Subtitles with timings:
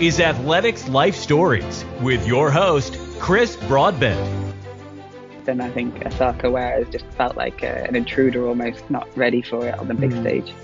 [0.00, 4.54] is Athletics Life Stories with your host, Chris Broadbent.
[5.44, 9.68] Then I think Osaka where just felt like a, an intruder almost, not ready for
[9.68, 10.22] it on the big mm.
[10.22, 10.54] stage.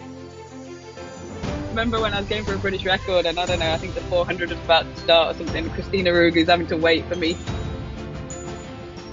[1.68, 3.94] Remember when I was going for a British record and I don't know, I think
[3.94, 7.36] the 400 was about to start or something, Christina Ohuruogu's having to wait for me.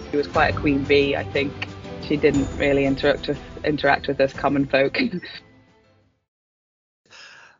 [0.10, 1.68] She was quite a queen bee, I think.
[2.08, 4.98] She didn't really interact with, interact with us common folk.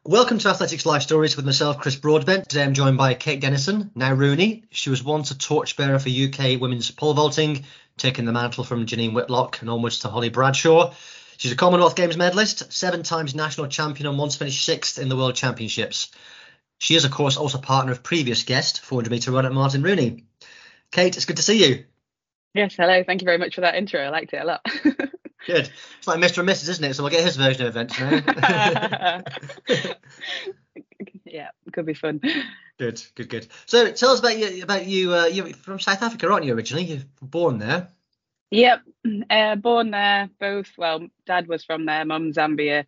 [0.06, 2.50] Welcome to Athletics Life Stories with myself, Chris Broadbent.
[2.50, 4.66] Today I'm joined by Kate Dennison, now Rooney.
[4.70, 7.64] She was once a torchbearer for UK women's pole vaulting,
[7.96, 10.94] taking the mantle from Janine Whitlock and onwards to Holly Bradshaw.
[11.38, 15.16] She's a Commonwealth Games medalist, seven times national champion, and once finished sixth in the
[15.16, 16.12] World Championships.
[16.80, 20.26] She is, of course, also partner of previous guest, 400 metre runner Martyn Rooney.
[20.92, 21.86] Kate, it's good to see you.
[22.54, 23.06] Yes, hello.
[23.06, 24.02] Thank you very much for that intro.
[24.02, 24.66] I liked it a lot.
[25.46, 25.70] Good.
[25.98, 26.40] It's like Mr.
[26.40, 26.94] and Mrs., isn't it?
[26.94, 29.22] So we'll get his version of events now.
[31.26, 32.22] yeah, could be fun.
[32.80, 33.48] Good, good, good.
[33.66, 34.64] So tell us about you.
[34.64, 35.14] About you.
[35.14, 36.54] Uh, you're from South Africa, aren't you?
[36.54, 37.90] Originally, you're born there.
[38.52, 38.82] Yep,
[39.30, 40.30] uh, born there.
[40.40, 40.72] Both.
[40.78, 42.06] Well, dad was from there.
[42.06, 42.86] Mum Zambia.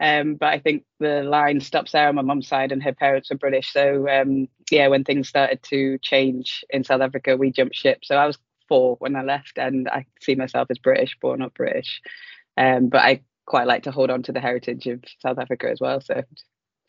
[0.00, 3.30] Um, but I think the line stops there on my mum's side, and her parents
[3.30, 3.72] are British.
[3.72, 8.04] So um, yeah, when things started to change in South Africa, we jumped ship.
[8.04, 8.38] So I was
[8.72, 12.00] four when I left, and I see myself as British, born up British.
[12.56, 15.78] Um, but I quite like to hold on to the heritage of South Africa as
[15.78, 16.00] well.
[16.00, 16.22] So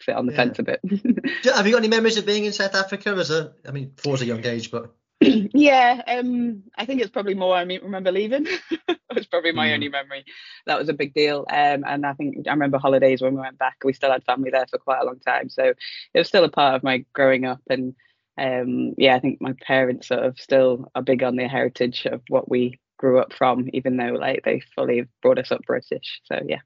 [0.02, 0.38] sit on the yeah.
[0.38, 0.80] fence a bit.
[1.44, 3.52] Have you got any memories of being in South Africa as a?
[3.68, 4.96] I mean, four's a young age, but.
[5.22, 7.54] yeah, um, I think it's probably more.
[7.54, 8.48] I mean, remember leaving.
[8.72, 9.74] it was probably my mm.
[9.74, 10.24] only memory.
[10.68, 11.46] That was a big deal.
[11.50, 13.76] Um, and I think I remember holidays when we went back.
[13.84, 15.74] We still had family there for quite a long time, so
[16.14, 17.62] it was still a part of my growing up.
[17.70, 17.96] And
[18.38, 22.22] um, yeah, I think my parents sort of still are big on the heritage of
[22.30, 26.22] what we grew up from, even though like they fully brought us up British.
[26.26, 26.62] So yeah.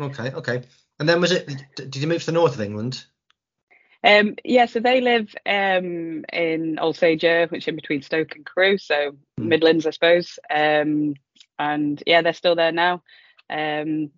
[0.00, 0.62] Okay, okay.
[1.00, 1.50] And then was it?
[1.74, 3.04] Did you move to the north of England?
[4.04, 8.78] Um, yeah, so they live um, in Alsager, which is in between Stoke and Crewe,
[8.78, 9.16] so mm.
[9.36, 10.38] Midlands, I suppose.
[10.48, 11.14] Um,
[11.58, 13.02] and yeah, they're still there now.
[13.50, 14.10] Um,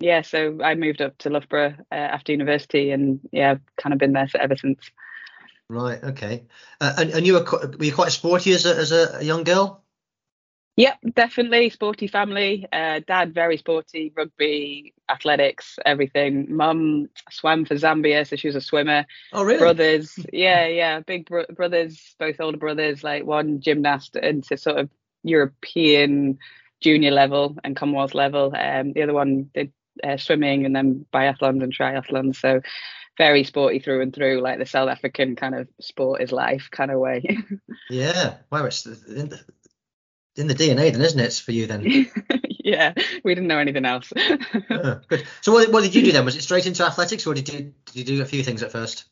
[0.00, 4.12] yeah, so I moved up to Loughborough uh, after university, and yeah, kind of been
[4.12, 4.90] there ever since.
[5.68, 6.02] Right.
[6.02, 6.44] Okay.
[6.80, 7.44] Uh, and, and you were
[7.78, 9.82] were you quite sporty as a as a young girl?
[10.76, 12.66] Yep, definitely sporty family.
[12.70, 16.54] Uh, dad very sporty, rugby, athletics, everything.
[16.54, 19.06] Mum swam for Zambia, so she was a swimmer.
[19.32, 19.58] Oh, really?
[19.58, 23.02] Brothers, yeah, yeah, big bro- brothers, both older brothers.
[23.02, 24.90] Like one gymnast into sort of
[25.22, 26.38] European
[26.82, 28.54] junior level and Commonwealth level.
[28.54, 29.72] Um, the other one did
[30.04, 32.36] uh, swimming and then biathlons and triathlons.
[32.36, 32.60] So
[33.16, 36.90] very sporty through and through, like the South African kind of sport is life kind
[36.90, 37.22] of way.
[37.90, 39.40] yeah, well, it's in the,
[40.36, 42.10] in the DNA then, isn't it, for you then?
[42.48, 42.92] yeah,
[43.24, 44.12] we didn't know anything else.
[44.70, 45.26] oh, good.
[45.40, 46.24] So what, what did you do then?
[46.24, 48.72] Was it straight into athletics, or did you did you do a few things at
[48.72, 49.04] first?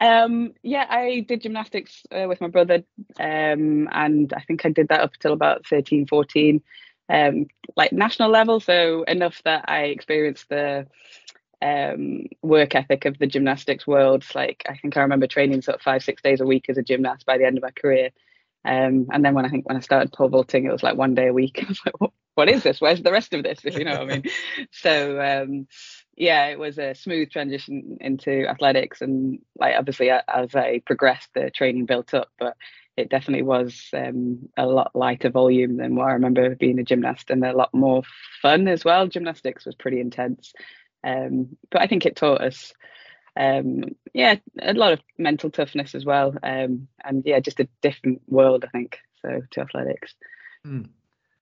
[0.00, 2.82] Um, yeah, I did gymnastics uh, with my brother,
[3.20, 6.60] um, and I think I did that up until about 13, 14,
[7.08, 7.46] um,
[7.76, 8.58] like national level.
[8.58, 10.88] So enough that I experienced the
[11.62, 14.24] um, work ethic of the gymnastics world.
[14.34, 16.82] Like I think I remember training sort of five, six days a week as a
[16.82, 18.10] gymnast by the end of my career.
[18.64, 21.14] Um, and then when I think when I started pole vaulting, it was like one
[21.14, 21.58] day a week.
[21.64, 22.80] I was like, what, what is this?
[22.80, 23.60] Where's the rest of this?
[23.64, 24.24] If you know what I mean.
[24.72, 25.66] So um,
[26.16, 31.50] yeah, it was a smooth transition into athletics, and like obviously as I progressed, the
[31.50, 32.56] training built up, but
[32.96, 37.30] it definitely was um, a lot lighter volume than what I remember being a gymnast,
[37.30, 38.02] and a lot more
[38.40, 39.06] fun as well.
[39.06, 40.52] Gymnastics was pretty intense,
[41.04, 42.72] um, but I think it taught us,
[43.36, 48.22] um, yeah, a lot of mental toughness as well, um, and yeah, just a different
[48.28, 48.98] world, I think.
[49.22, 50.14] So to athletics.
[50.64, 50.82] Hmm.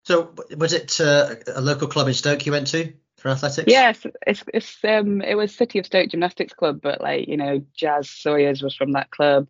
[0.02, 2.92] So was it uh, a local club in Stoke you went to?
[3.20, 3.70] for athletics?
[3.70, 7.62] Yes, it's it's um it was City of Stoke Gymnastics Club, but like you know,
[7.74, 9.46] Jazz Sawyers was from that club.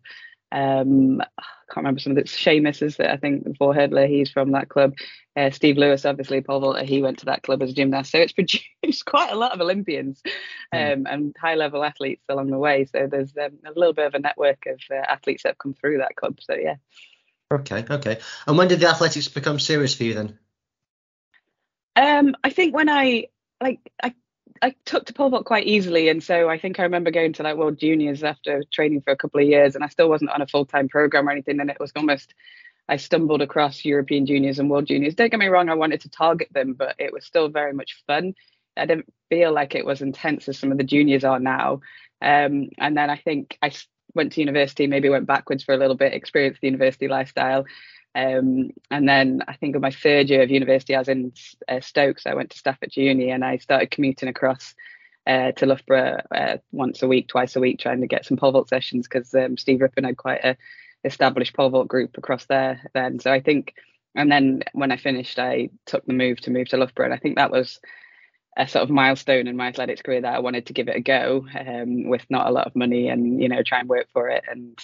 [0.53, 4.31] Um, I can't remember some of the Seamus is that I think before hurdler, he's
[4.31, 4.95] from that club.
[5.37, 8.11] Uh, Steve Lewis, obviously pole vaulter, he went to that club as a gymnast.
[8.11, 8.33] So it's
[8.81, 10.21] produced quite a lot of Olympians
[10.73, 10.79] hmm.
[10.79, 12.85] um, and high level athletes along the way.
[12.87, 15.75] So there's um, a little bit of a network of uh, athletes that have come
[15.75, 16.39] through that club.
[16.41, 16.77] So yeah.
[17.53, 18.19] Okay, okay.
[18.47, 20.39] And when did the athletics become serious for you then?
[21.97, 23.27] Um, I think when I
[23.61, 24.15] like I
[24.63, 27.43] I took to pole vault quite easily, and so I think I remember going to
[27.43, 30.43] like World Juniors after training for a couple of years, and I still wasn't on
[30.43, 32.35] a full time program or anything, and it was almost
[32.89, 35.15] I stumbled across European Juniors and World Juniors.
[35.15, 38.03] Don't get me wrong, I wanted to target them, but it was still very much
[38.07, 38.35] fun.
[38.77, 41.81] I didn't feel like it was intense as some of the juniors are now.
[42.21, 43.71] Um, and then I think I
[44.15, 47.65] went to university, maybe went backwards for a little bit, experienced the university lifestyle,
[48.15, 51.33] um, and then I think of my third year of university, I was in
[51.69, 51.81] uh,
[52.27, 54.75] I went to Stafford Uni and I started commuting across
[55.27, 58.53] uh, to Loughborough uh, once a week, twice a week, trying to get some pole
[58.53, 60.57] vault sessions because um, Steve Rippon had quite a
[61.05, 63.21] established pole vault group across there then.
[63.21, 63.75] So I think,
[64.15, 67.19] and then when I finished, I took the move to move to Loughborough, and I
[67.19, 67.81] think that was
[68.57, 71.01] a sort of milestone in my athletics career that I wanted to give it a
[71.01, 74.29] go um, with not a lot of money and you know try and work for
[74.29, 74.45] it.
[74.51, 74.77] And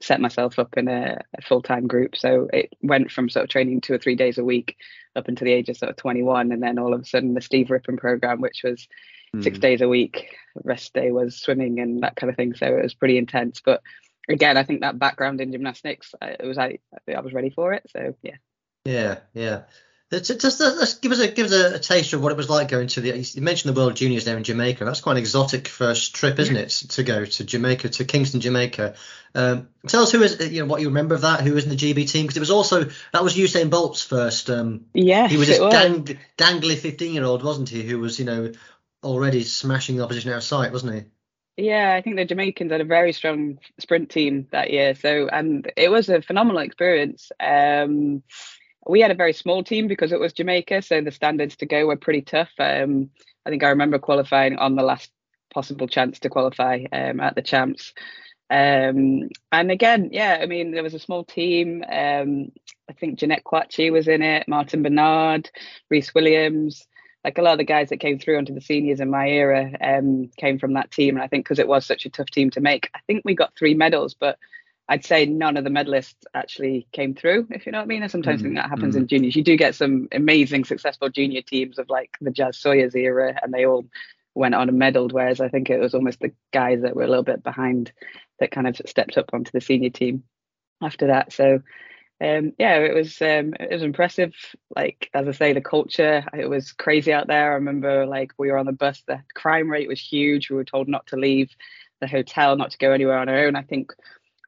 [0.00, 2.16] set myself up in a, a full time group.
[2.16, 4.76] So it went from sort of training two or three days a week
[5.14, 6.52] up until the age of sort of 21.
[6.52, 8.88] And then all of a sudden, the Steve Rippon program, which was
[9.34, 9.42] mm.
[9.42, 12.54] six days a week, rest day was swimming and that kind of thing.
[12.54, 13.60] So it was pretty intense.
[13.64, 13.82] But
[14.28, 16.78] again, I think that background in gymnastics, it was I,
[17.14, 17.84] I was ready for it.
[17.90, 18.36] So yeah.
[18.86, 19.62] Yeah, yeah.
[20.10, 22.68] Just, just, give us a give us a, a, taste of what it was like
[22.68, 23.16] going to the.
[23.16, 24.84] You mentioned the World Juniors there in Jamaica.
[24.84, 26.70] That's quite an exotic first trip, isn't it?
[26.70, 28.94] To go to Jamaica, to Kingston, Jamaica.
[29.36, 31.42] Um, tell us who is you know what you remember of that.
[31.42, 32.24] Who was in the GB team?
[32.24, 34.50] Because it was also that was Usain Bolt's first.
[34.50, 37.84] Um, yeah, he was this dang, dangly fifteen year old, wasn't he?
[37.84, 38.50] Who was you know
[39.04, 41.04] already smashing the opposition out of sight, wasn't he?
[41.56, 44.96] Yeah, I think the Jamaicans had a very strong sprint team that year.
[44.96, 47.30] So and it was a phenomenal experience.
[47.38, 48.24] Um,
[48.90, 51.86] we had a very small team because it was Jamaica, so the standards to go
[51.86, 52.50] were pretty tough.
[52.58, 53.10] Um,
[53.46, 55.10] I think I remember qualifying on the last
[55.54, 57.92] possible chance to qualify um, at the champs.
[58.50, 61.84] Um, and again, yeah, I mean, there was a small team.
[61.84, 62.50] Um,
[62.88, 65.48] I think Jeanette Kwakye was in it, Martyn Bernard,
[65.88, 66.86] Rhys Williams,
[67.24, 69.70] like a lot of the guys that came through onto the seniors in my era
[69.80, 71.16] um, came from that team.
[71.16, 73.36] And I think because it was such a tough team to make, I think we
[73.36, 74.36] got three medals, but
[74.90, 78.02] I'd say none of the medalists actually came through, if you know what I mean.
[78.02, 79.36] I sometimes mm think that happens mm in juniors.
[79.36, 83.54] You do get some amazing, successful junior teams of like the Jazz Sawyers era, and
[83.54, 83.86] they all
[84.34, 85.12] went on and medaled.
[85.12, 87.92] Whereas I think it was almost the guys that were a little bit behind
[88.40, 90.24] that kind of stepped up onto the senior team
[90.82, 91.32] after that.
[91.32, 91.60] So
[92.20, 94.34] um, yeah, it was um, it was impressive.
[94.74, 97.52] Like as I say, the culture it was crazy out there.
[97.52, 100.50] I remember like we were on the bus, the crime rate was huge.
[100.50, 101.54] We were told not to leave
[102.00, 103.54] the hotel, not to go anywhere on our own.
[103.54, 103.92] I think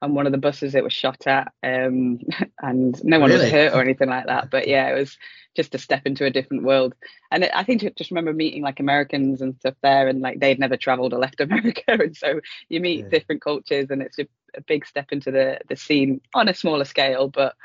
[0.03, 2.19] on one of the buses it was shot at um,
[2.61, 3.43] and no one really?
[3.43, 5.17] was hurt or anything like that but yeah it was
[5.55, 6.93] just a step into a different world
[7.31, 10.59] and it, i think just remember meeting like americans and stuff there and like they'd
[10.59, 13.09] never traveled or left america and so you meet yeah.
[13.09, 16.85] different cultures and it's a, a, big step into the the scene on a smaller
[16.85, 17.55] scale but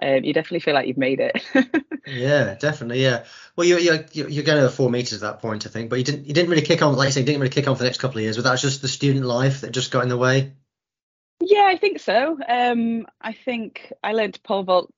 [0.00, 1.42] um, you definitely feel like you've made it.
[2.06, 3.02] yeah, definitely.
[3.02, 3.24] Yeah.
[3.56, 6.04] Well, you're, you're you're going over four meters at that point, I think, but you
[6.04, 7.80] didn't you didn't really kick on, like you say, you didn't really kick on for
[7.80, 8.36] the next couple of years.
[8.36, 10.52] But that was just the student life that just got in the way.
[11.40, 12.38] Yeah, I think so.
[12.48, 14.92] Um, I think I learned to pole vault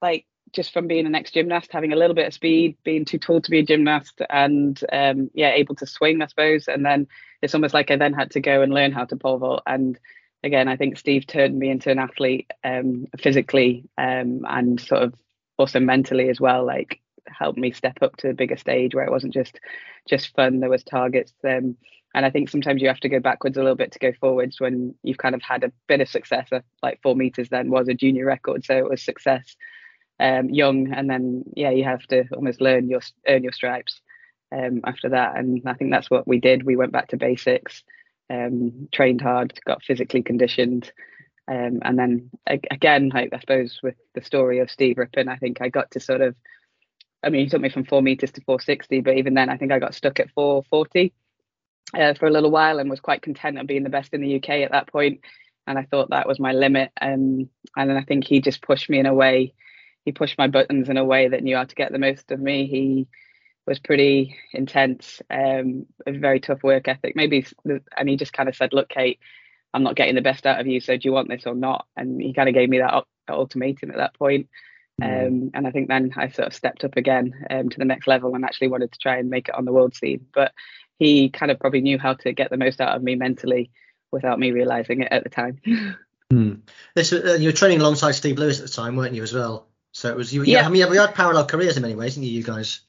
[0.00, 3.18] like just from being an ex gymnast, having a little bit of speed, being too
[3.18, 6.68] tall to be a gymnast, and um, yeah, able to swing, I suppose.
[6.68, 7.08] And then
[7.42, 9.62] it's almost like I then had to go and learn how to pole vault.
[9.66, 9.98] And
[10.42, 15.14] again, I think Steve turned me into an athlete um, physically um, and sort of
[15.58, 16.64] also mentally as well.
[16.66, 19.58] Like helped me step up to a bigger stage where it wasn't just
[20.08, 20.60] just fun.
[20.60, 21.32] There was targets.
[21.46, 21.76] Um,
[22.14, 24.60] and I think sometimes you have to go backwards a little bit to go forwards
[24.60, 26.48] when you've kind of had a bit of success.
[26.82, 29.56] Like four meters then was a junior record, so it was success
[30.20, 34.00] um, young, and then yeah, you have to almost learn your earn your stripes
[34.52, 35.36] um, after that.
[35.36, 36.64] And I think that's what we did.
[36.64, 37.82] We went back to basics,
[38.28, 40.92] um, trained hard, got physically conditioned.
[41.48, 45.60] Um, and then again, like I suppose with the story of Steve Rippon, I think
[45.60, 46.36] I got to sort of,
[47.24, 49.72] I mean, he took me from four meters to 460, but even then, I think
[49.72, 51.12] I got stuck at 440
[51.96, 54.36] uh, for a little while and was quite content of being the best in the
[54.36, 55.20] UK at that point.
[55.66, 56.90] And I thought that was my limit.
[57.00, 59.54] Um, and then I think he just pushed me in a way.
[60.04, 62.40] He pushed my buttons in a way that knew how to get the most of
[62.40, 62.66] me.
[62.66, 63.06] He
[63.66, 67.14] was pretty intense, um, a very tough work ethic.
[67.14, 67.46] Maybe,
[67.96, 69.20] and he just kind of said, "Look, Kate,
[69.72, 70.80] I'm not getting the best out of you.
[70.80, 73.92] So do you want this or not?" And he kind of gave me that, ultimatum
[73.92, 74.48] at that point.
[75.00, 75.26] Mm.
[75.26, 78.06] Um, and I think then I sort of stepped up again um, to the next
[78.06, 80.26] level and actually wanted to try and make it on the world scene.
[80.34, 80.52] But
[80.98, 83.70] he kind of probably knew how to get the most out of me mentally
[84.10, 85.60] without me realizing it at the time.
[86.30, 86.54] Hmm.
[86.94, 89.66] This, uh, you were training alongside Steve Lewis at the time, weren't you, as well?
[89.92, 90.42] So it was you.
[90.44, 90.64] Yeah.
[90.64, 92.80] I mean, we had parallel careers in many ways, didn't you, you guys?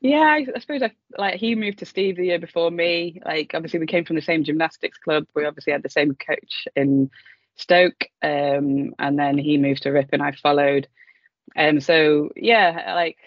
[0.00, 3.20] Yeah, I, I suppose I, like he moved to Steve the year before me.
[3.24, 5.26] Like obviously we came from the same gymnastics club.
[5.34, 7.10] We obviously had the same coach in
[7.56, 10.88] Stoke, um, and then he moved to Rip and I followed.
[11.56, 13.18] And um, so yeah, like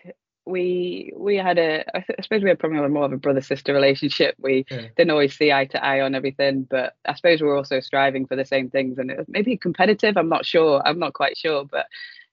[0.45, 3.41] we we had a I, th- I suppose we had probably more of a brother
[3.41, 4.35] sister relationship.
[4.39, 4.87] We yeah.
[4.97, 8.25] didn't always see eye to eye on everything, but I suppose we are also striving
[8.25, 10.17] for the same things and it was maybe competitive.
[10.17, 10.81] I'm not sure.
[10.83, 11.87] I'm not quite sure, but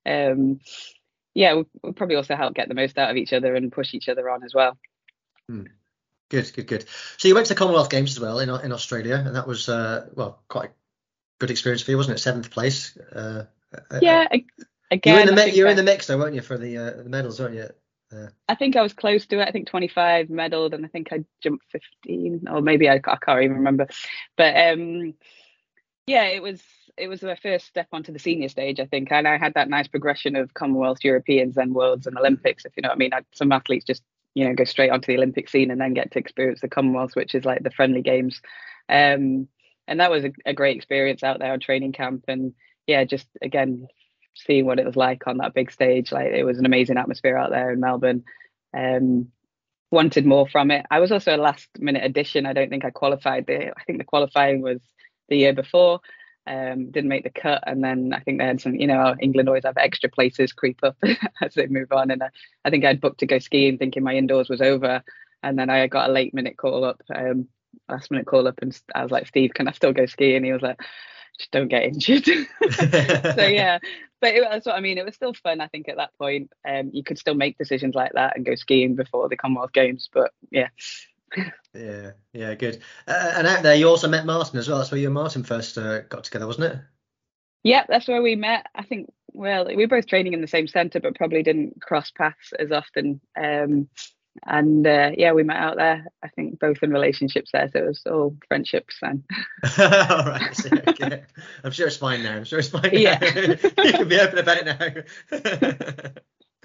[0.06, 0.60] um,
[1.34, 3.94] yeah, we we'll probably also help get the most out of each other and push
[3.94, 4.76] each other on as well.
[5.48, 5.64] Hmm.
[6.30, 6.84] Good, good, good.
[7.16, 9.68] So you went to the Commonwealth Games as well in in Australia, and that was
[9.68, 10.72] uh, well quite a
[11.38, 12.20] good experience for you, wasn't it?
[12.20, 12.96] Seventh place.
[12.98, 13.44] Uh,
[13.90, 14.26] uh yeah.
[14.30, 14.38] Uh,
[14.90, 16.76] again, you were in the, you were in the mix though, weren't you, for the
[16.76, 17.68] uh, the medals, weren't you?
[18.12, 18.28] Yeah.
[18.48, 19.48] I think I was close to it.
[19.48, 23.42] I think 25 medaled, and I think I jumped 15, or maybe I, I can't
[23.42, 23.86] even remember.
[24.36, 25.14] But um,
[26.06, 26.62] yeah, it was
[26.96, 29.68] it was my first step onto the senior stage, I think, and I had that
[29.68, 32.64] nice progression of Commonwealth, Europeans, and Worlds and Olympics.
[32.64, 34.02] If you know what I mean, I, some athletes just
[34.34, 37.14] you know go straight onto the Olympic scene and then get to experience the Commonwealth,
[37.14, 38.40] which is like the friendly games.
[38.88, 39.48] Um,
[39.86, 42.54] and that was a, a great experience out there on training camp, and
[42.86, 43.86] yeah, just again
[44.46, 46.12] seeing what it was like on that big stage.
[46.12, 48.24] Like it was an amazing atmosphere out there in Melbourne.
[48.74, 49.28] Um,
[49.90, 50.84] wanted more from it.
[50.90, 52.46] I was also a last minute addition.
[52.46, 53.46] I don't think I qualified.
[53.46, 54.80] The I think the qualifying was
[55.28, 56.00] the year before.
[56.46, 58.74] Um, didn't make the cut, and then I think they had some.
[58.74, 60.96] You know, England always have extra places creep up
[61.42, 62.10] as they move on.
[62.10, 62.28] And uh,
[62.64, 65.02] I think I'd booked to go skiing, thinking my indoors was over,
[65.42, 67.48] and then I got a late minute call up, um,
[67.88, 70.36] last minute call up, and I was like, Steve, can I still go skiing?
[70.36, 70.80] And he was like,
[71.38, 72.24] just don't get injured.
[72.70, 73.78] so yeah,
[74.20, 74.98] but it, that's what I mean.
[74.98, 75.60] It was still fun.
[75.60, 78.54] I think at that point, um, you could still make decisions like that and go
[78.54, 80.08] skiing before the Commonwealth Games.
[80.12, 80.68] But yeah.
[81.74, 82.80] yeah, yeah, good.
[83.06, 84.78] Uh, and out there, you also met Martyn as well.
[84.78, 86.80] That's where you and Martyn first uh, got together, wasn't it?
[87.62, 88.66] Yeah, that's where we met.
[88.74, 89.12] I think.
[89.32, 92.72] Well, we were both training in the same centre, but probably didn't cross paths as
[92.72, 93.20] often.
[93.40, 93.88] Um,
[94.46, 96.06] and uh, yeah, we met out there.
[96.22, 99.24] I think both in relationships there, so it was all friendships then.
[99.78, 101.24] all right, okay.
[101.64, 102.36] I'm sure it's fine now.
[102.36, 102.90] I'm sure it's fine.
[102.92, 103.22] Yeah,
[103.84, 106.12] you can be open about it now.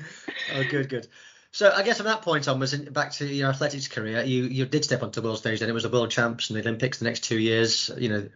[0.56, 1.08] oh, good, good.
[1.52, 4.84] So I guess from that point onwards, back to your athletics career, you you did
[4.84, 5.60] step onto the world stage.
[5.60, 7.92] Then it was the world champs and the Olympics the next two years.
[7.98, 8.30] You know,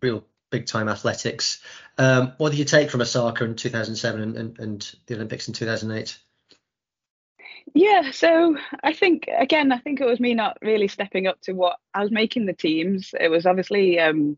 [0.00, 1.60] real big time athletics.
[1.98, 5.54] Um, what did you take from Osaka in 2007 and, and, and the Olympics in
[5.54, 6.18] 2008?
[7.74, 11.52] Yeah, so I think again, I think it was me not really stepping up to
[11.52, 13.14] what I was making the teams.
[13.18, 14.36] It was obviously um,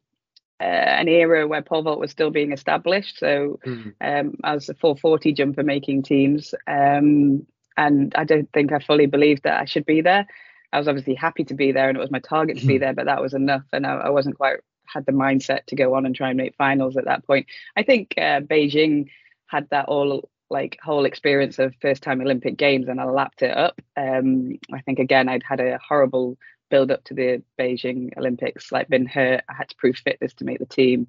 [0.60, 3.18] uh, an era where pole vault was still being established.
[3.18, 3.92] So mm.
[4.00, 9.06] um, I was a 440 jumper making teams, um, and I don't think I fully
[9.06, 10.26] believed that I should be there.
[10.72, 12.80] I was obviously happy to be there, and it was my target to be hmm.
[12.80, 15.94] there, but that was enough, and I, I wasn't quite had the mindset to go
[15.94, 17.46] on and try and make finals at that point.
[17.76, 19.08] I think uh, Beijing
[19.46, 23.56] had that all like whole experience of first time Olympic Games and I lapped it
[23.56, 23.80] up.
[23.96, 26.38] Um, I think again I'd had a horrible
[26.70, 29.42] build up to the Beijing Olympics, like been hurt.
[29.48, 31.08] I had to prove fitness to make the team.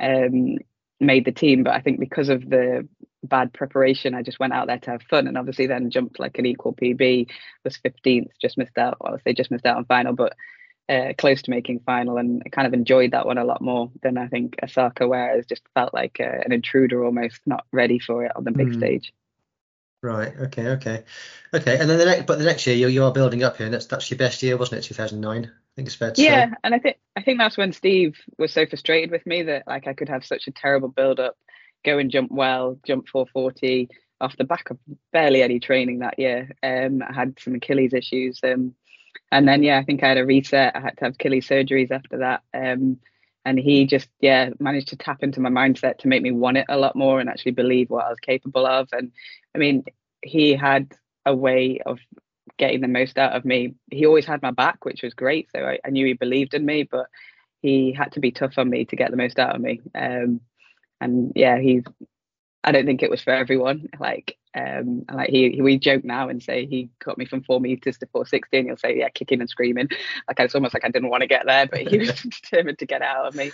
[0.00, 0.58] Um,
[1.00, 2.88] made the team, but I think because of the
[3.22, 6.38] bad preparation, I just went out there to have fun and obviously then jumped like
[6.38, 7.28] an equal PB,
[7.64, 8.96] was 15th, just missed out.
[9.00, 10.34] Well, say just missed out on final, but
[10.88, 13.90] uh, close to making final and I kind of enjoyed that one a lot more
[14.02, 17.98] than I think Osaka, where I just felt like uh, an intruder almost, not ready
[17.98, 18.76] for it on the big mm.
[18.76, 19.12] stage.
[20.02, 20.32] Right.
[20.38, 20.68] Okay.
[20.68, 21.04] Okay.
[21.52, 21.78] Okay.
[21.78, 23.74] And then the next, but the next year you you are building up here, and
[23.74, 24.82] that's that's your best year, wasn't it?
[24.84, 25.44] 2009.
[25.44, 26.54] I think it's fair to yeah, say.
[26.62, 29.86] and I think I think that's when Steve was so frustrated with me that like
[29.86, 31.36] I could have such a terrible build up,
[31.84, 33.88] go and jump well, jump 440
[34.20, 34.78] off the back of
[35.12, 36.50] barely any training that year.
[36.62, 38.40] Um, I had some Achilles issues.
[38.44, 38.74] Um,
[39.32, 40.76] and then yeah, I think I had a reset.
[40.76, 42.42] I had to have Achilles surgeries after that.
[42.54, 42.98] Um,
[43.44, 46.66] and he just yeah managed to tap into my mindset to make me want it
[46.68, 48.88] a lot more and actually believe what I was capable of.
[48.92, 49.12] And
[49.54, 49.84] I mean,
[50.22, 50.92] he had
[51.24, 51.98] a way of
[52.58, 53.74] getting the most out of me.
[53.90, 55.50] He always had my back, which was great.
[55.52, 57.06] So I, I knew he believed in me, but
[57.60, 59.80] he had to be tough on me to get the most out of me.
[59.94, 60.40] Um,
[61.00, 61.84] and yeah, he's
[62.66, 63.88] I don't think it was for everyone.
[64.00, 67.60] Like, um, like he, he, we joke now and say he got me from four
[67.60, 69.88] meters to 460, and he'll say, yeah, kicking and screaming.
[70.26, 72.86] Like it's almost like I didn't want to get there, but he was determined to
[72.86, 73.52] get out of me.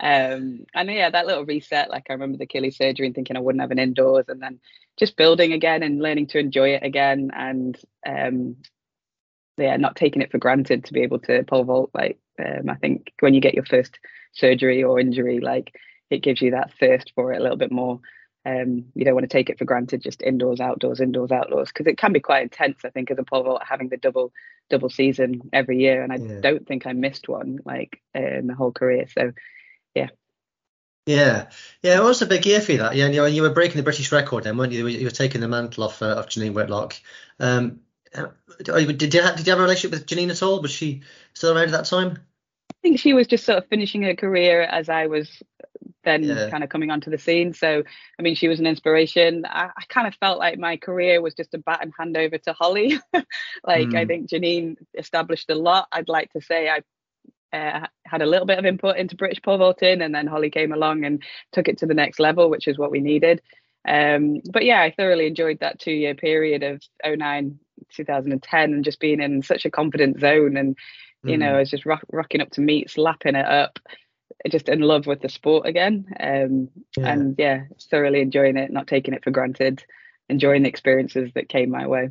[0.00, 1.90] Um, and yeah, that little reset.
[1.90, 4.58] Like I remember the Achilles surgery and thinking I wouldn't have an indoors, and then
[4.98, 8.56] just building again and learning to enjoy it again, and um,
[9.58, 11.90] yeah, not taking it for granted to be able to pole vault.
[11.94, 13.98] Like um, I think when you get your first
[14.32, 15.74] surgery or injury, like
[16.10, 18.00] it gives you that thirst for it a little bit more.
[18.46, 21.86] Um, you don't want to take it for granted, just indoors, outdoors, indoors, outdoors, because
[21.86, 22.84] it can be quite intense.
[22.84, 24.32] I think as a pole vault, having the double
[24.70, 26.40] double season every year, and I yeah.
[26.40, 29.06] don't think I missed one like in the whole career.
[29.08, 29.32] So,
[29.94, 30.08] yeah.
[31.06, 31.50] Yeah,
[31.82, 32.96] yeah, it was a big year for you that.
[32.96, 34.86] Yeah, and you, you were breaking the British record then, weren't you?
[34.86, 36.94] You were taking the mantle off uh, of Janine Whitlock.
[37.38, 37.80] Um,
[38.14, 40.62] uh, did you have, did you have a relationship with Janine at all?
[40.62, 41.02] Was she
[41.34, 42.18] still around at that time?
[42.84, 45.42] I think she was just sort of finishing her career as I was
[46.04, 46.50] then yeah.
[46.50, 47.54] kind of coming onto the scene.
[47.54, 47.82] So,
[48.18, 49.46] I mean, she was an inspiration.
[49.46, 53.00] I, I, kind of felt like my career was just a baton handover to Holly.
[53.64, 53.96] like, mm.
[53.96, 55.88] I think Janine established a lot.
[55.92, 59.56] I'd like to say I uh, had a little bit of input into British pole
[59.56, 61.22] vaulting, and then Holly came along and
[61.52, 63.40] took it to the next level, which is what we needed.
[63.88, 67.58] Um, but yeah, I thoroughly enjoyed that two year period of 09,
[67.94, 70.58] 2010, and just being in such a confident zone.
[70.58, 70.76] And,
[71.24, 71.40] you mm.
[71.40, 73.78] know, I was just rock, rocking up to meets, lapping it up,
[74.50, 76.06] just in love with the sport again.
[76.20, 77.12] Um, yeah.
[77.12, 79.84] And yeah, thoroughly enjoying it, not taking it for granted,
[80.28, 82.10] enjoying the experiences that came my way.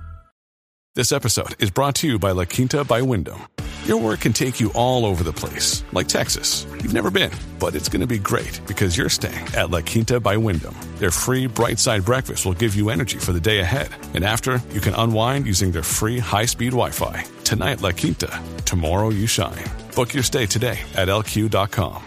[0.93, 3.39] This episode is brought to you by La Quinta by Wyndham.
[3.85, 6.67] Your work can take you all over the place, like Texas.
[6.83, 10.19] You've never been, but it's going to be great because you're staying at La Quinta
[10.19, 10.75] by Wyndham.
[10.97, 13.87] Their free bright side breakfast will give you energy for the day ahead.
[14.13, 17.23] And after, you can unwind using their free high speed Wi Fi.
[17.45, 18.43] Tonight, La Quinta.
[18.65, 19.63] Tomorrow, you shine.
[19.95, 22.03] Book your stay today at lq.com.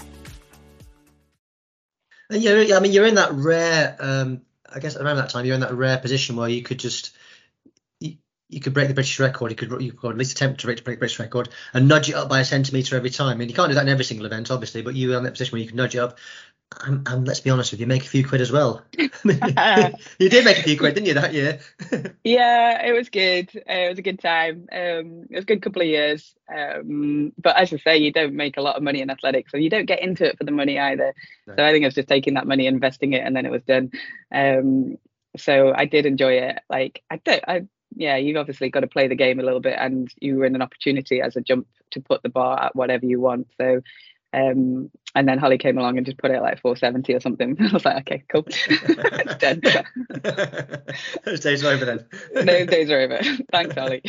[2.28, 5.62] Yeah, I mean, you're in that rare, um, I guess around that time, you're in
[5.62, 7.16] that rare position where you could just
[8.48, 9.50] you could break the British record.
[9.50, 12.14] You could you could at least attempt to break, the British record and nudge it
[12.14, 13.32] up by a centimetre every time.
[13.32, 15.24] I mean, you can't do that in every single event, obviously, but you are in
[15.24, 16.18] that position where you can nudge it up.
[16.80, 18.82] And, and let's be honest with you, make a few quid as well.
[18.98, 21.60] you did make a few quid, didn't you, that year?
[22.24, 23.50] yeah, it was good.
[23.56, 24.66] Uh, it was a good time.
[24.72, 26.34] Um, it was a good couple of years.
[26.52, 29.56] Um, but as I say, you don't make a lot of money in athletics, so
[29.56, 31.14] you don't get into it for the money either.
[31.46, 31.54] No.
[31.56, 33.62] So I think I was just taking that money, investing it, and then it was
[33.62, 33.92] done.
[34.32, 34.96] Um,
[35.36, 36.58] so I did enjoy it.
[36.68, 39.76] Like I don't, I yeah, you've obviously got to play the game a little bit,
[39.78, 43.06] and you were in an opportunity as a jump to put the bar at whatever
[43.06, 43.48] you want.
[43.60, 43.82] So,
[44.32, 47.56] um, and then Holly came along and just put it like 470 or something.
[47.60, 49.60] I was like, okay, cool, it's done.
[51.24, 52.06] Those days are over then.
[52.46, 53.20] Those days are over.
[53.52, 54.02] Thanks, Holly.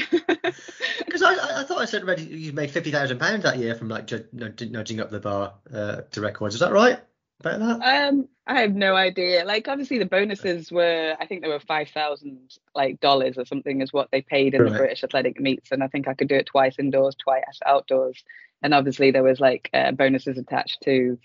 [1.06, 3.90] Because I, I thought I said already you made fifty thousand pounds that year from
[3.90, 6.56] like nudging up the bar uh, to records.
[6.56, 7.00] Is that right?
[7.40, 8.08] About that?
[8.10, 9.44] Um, I have no idea.
[9.46, 13.82] Like obviously the bonuses were I think they were five thousand like dollars or something
[13.82, 14.72] is what they paid in right.
[14.72, 18.24] the British athletic meets and I think I could do it twice indoors, twice outdoors.
[18.62, 21.18] And obviously there was like uh, bonuses attached to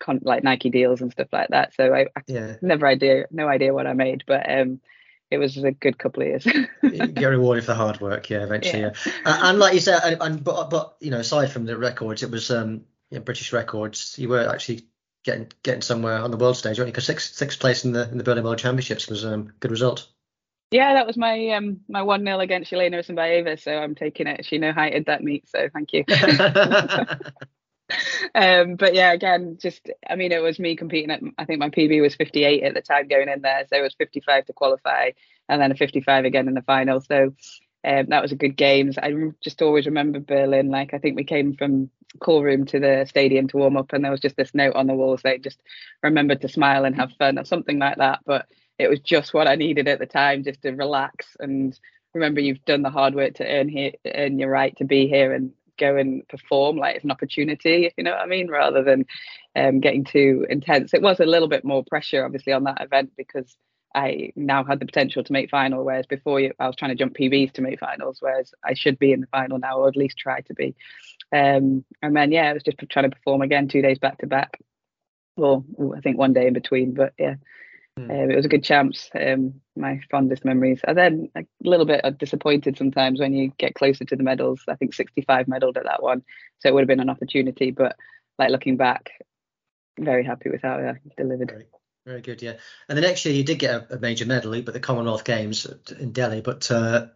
[0.00, 1.74] con- like Nike deals and stuff like that.
[1.74, 2.56] So I, I yeah.
[2.60, 4.80] never idea no idea what I made, but um
[5.30, 6.44] it was a good couple of years.
[6.44, 8.82] get rewarded for the hard work, yeah, eventually.
[8.82, 8.92] Yeah.
[9.04, 9.12] yeah.
[9.24, 12.22] Uh, and like you said, and, and, but but you know, aside from the records,
[12.22, 14.16] it was um you know, British records.
[14.18, 14.82] You were actually
[15.26, 16.92] getting getting somewhere on the world stage, weren't you?
[16.92, 20.08] Because sixth sixth place in the in the Berlin World Championships was um good result.
[20.70, 24.46] Yeah, that was my um my one 0 against Jelena Isinbayeva, so I'm taking it.
[24.46, 26.04] She no heighted that meet, so thank you.
[28.34, 31.20] um, but yeah, again, just I mean, it was me competing at.
[31.38, 33.94] I think my PB was 58 at the time going in there, so it was
[33.94, 35.10] 55 to qualify,
[35.48, 37.00] and then a 55 again in the final.
[37.00, 37.34] So
[37.86, 38.98] um, that was a good games.
[38.98, 40.70] I just always remember Berlin.
[40.70, 44.04] Like I think we came from call room to the stadium to warm up, and
[44.04, 45.60] there was just this note on the wall saying just
[46.02, 48.20] remember to smile and have fun or something like that.
[48.26, 48.46] But
[48.78, 51.78] it was just what I needed at the time, just to relax and
[52.12, 55.32] remember you've done the hard work to earn here, earn your right to be here
[55.32, 58.82] and go and perform like it's an opportunity, if you know what I mean, rather
[58.82, 59.06] than
[59.54, 60.92] um, getting too intense.
[60.92, 63.56] It was a little bit more pressure, obviously, on that event because
[63.96, 67.16] I now had the potential to make final, whereas before I was trying to jump
[67.16, 70.18] PBs to make finals, whereas I should be in the final now, or at least
[70.18, 70.76] try to be.
[71.32, 74.26] Um, and then yeah, I was just trying to perform again two days back to
[74.26, 74.60] back.
[75.36, 75.64] or
[75.96, 77.36] I think one day in between, but yeah,
[78.10, 79.10] Um, it was a good chance.
[79.14, 80.80] Um, my fondest memories.
[80.86, 84.62] And then a little bit disappointed sometimes when you get closer to the medals.
[84.68, 86.22] I think 65 medaled at that one,
[86.58, 87.70] so it would have been an opportunity.
[87.70, 87.96] But
[88.38, 89.12] like looking back,
[89.98, 91.50] very happy with how I delivered.
[91.50, 91.66] Very,
[92.06, 92.54] very good, yeah.
[92.88, 95.66] And the next year you did get a, a major medal but the Commonwealth Games
[95.98, 97.06] in Delhi, but uh,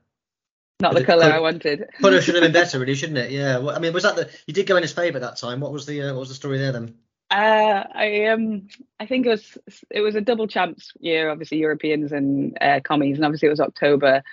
[0.80, 1.88] not the colour I wanted.
[2.00, 3.30] But it should have been better, really, shouldn't it?
[3.30, 3.58] Yeah.
[3.58, 5.60] Well, I mean, was that the you did go in his favour that time?
[5.60, 6.96] What was the uh, what was the story there then?
[7.30, 9.58] Uh, I um I think it was
[9.90, 13.60] it was a double chance year, obviously Europeans and uh, commies, and obviously it was
[13.60, 14.24] October.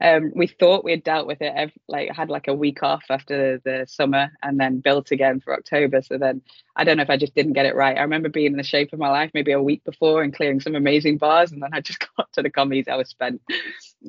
[0.00, 3.04] Um, we thought we had dealt with it, every, like had like a week off
[3.10, 6.00] after the summer, and then built again for October.
[6.02, 6.42] So then
[6.74, 7.98] I don't know if I just didn't get it right.
[7.98, 10.60] I remember being in the shape of my life maybe a week before and clearing
[10.60, 12.88] some amazing bars, and then I just got to the commies.
[12.88, 13.42] I was spent.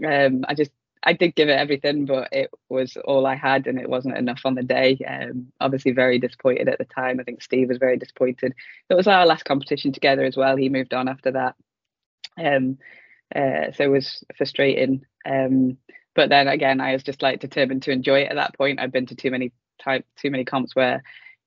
[0.05, 0.71] Um, I just
[1.03, 4.41] I did give it everything, but it was all I had, and it wasn't enough
[4.45, 4.97] on the day.
[5.07, 7.19] Um, obviously, very disappointed at the time.
[7.19, 8.53] I think Steve was very disappointed.
[8.89, 10.55] It was our last competition together as well.
[10.55, 11.55] He moved on after that,
[12.37, 12.77] um,
[13.35, 15.05] uh, so it was frustrating.
[15.25, 15.77] Um,
[16.15, 18.79] but then again, I was just like determined to enjoy it at that point.
[18.79, 21.03] I've been to too many type too many comps where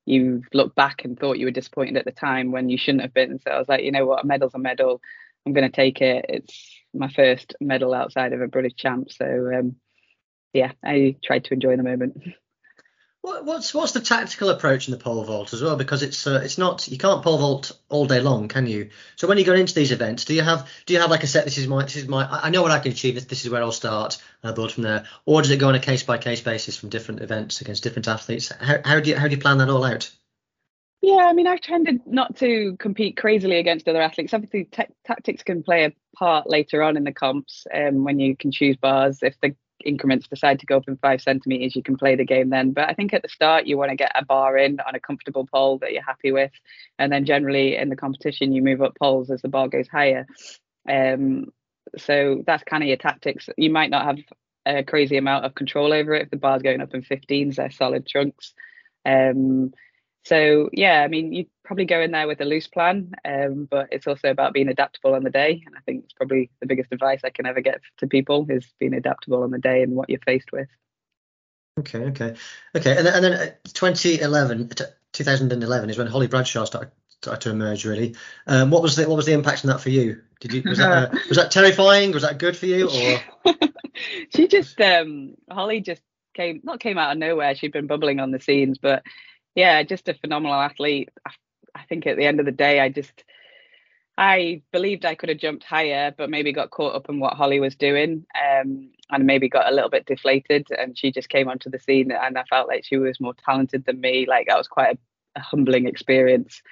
[0.07, 3.15] you look back and thought you were disappointed at the time when you shouldn't have
[3.15, 3.39] been.
[3.41, 5.01] So I was like, you know what, a medal's a medal.
[5.47, 6.27] I'm going to take it.
[6.29, 9.11] It's my first medal outside of a British champ.
[9.11, 9.77] So um,
[10.53, 12.23] yeah, I tried to enjoy the moment.
[13.25, 15.77] What, what's what's the tactical approach in the pole vault as well?
[15.77, 18.91] Because it's uh, it's not you can't pole vault all day long, can you?
[19.17, 21.27] So when you go into these events, do you have do you have like a
[21.27, 21.45] set?
[21.45, 23.15] This is my this is my I know what I can achieve.
[23.15, 25.07] This, this is where I'll start and I'll build from there.
[25.25, 28.09] Or does it go on a case by case basis from different events against different
[28.09, 28.53] athletes?
[28.61, 30.11] How, how do you how do you plan that all out?
[31.01, 34.35] Yeah, I mean, I've tended not to compete crazily against other athletes.
[34.35, 38.37] Obviously, t- tactics can play a part later on in the comps um, when you
[38.37, 39.21] can choose bars.
[39.23, 42.51] If the increments decide to go up in five centimeters, you can play the game
[42.51, 42.73] then.
[42.73, 45.01] But I think at the start, you want to get a bar in on a
[45.01, 46.53] comfortable pole that you're happy with.
[46.99, 50.27] And then generally in the competition, you move up poles as the bar goes higher.
[50.89, 51.47] Um,
[51.97, 53.49] so that's kind of your tactics.
[53.57, 54.19] You might not have
[54.67, 57.71] a crazy amount of control over it if the bar's going up in 15s, they're
[57.71, 58.55] solid trunks.
[59.05, 59.73] Um,
[60.25, 63.89] so yeah, I mean, you probably go in there with a loose plan, um, but
[63.93, 65.63] it's also about being adaptable on the day.
[65.67, 68.67] And I think it's probably the biggest advice I can ever get to people is
[68.81, 70.69] being adaptable on the day and what you're faced with.
[71.79, 72.35] Okay, okay,
[72.75, 72.97] okay.
[72.97, 74.71] And then, and then uh, 2011,
[75.13, 77.85] 2011 is when Holly Bradshaw started, started to emerge.
[77.85, 78.15] Really,
[78.47, 80.23] um, what was the what was the impact on that for you?
[80.41, 82.13] Did you was that uh, was that terrifying?
[82.13, 82.89] Was that good for you?
[82.89, 83.55] Or
[84.35, 87.57] she just um, Holly just came not came out of nowhere.
[87.57, 89.03] She'd been bubbling on the scenes, but
[89.55, 91.11] yeah, just a phenomenal athlete.
[91.75, 93.25] I, think at the end of the day, I just
[94.17, 97.61] I believed I could have jumped higher, but maybe got caught up in what Holly
[97.61, 100.69] was doing, um, and maybe got a little bit deflated.
[100.77, 103.85] And she just came onto the scene, and I felt like she was more talented
[103.87, 104.27] than me.
[104.29, 106.63] Like that was quite a, a humbling experience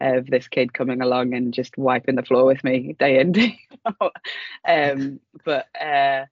[0.00, 3.58] of this kid coming along and just wiping the floor with me day in day
[3.86, 4.16] out.
[4.68, 6.26] um, but uh,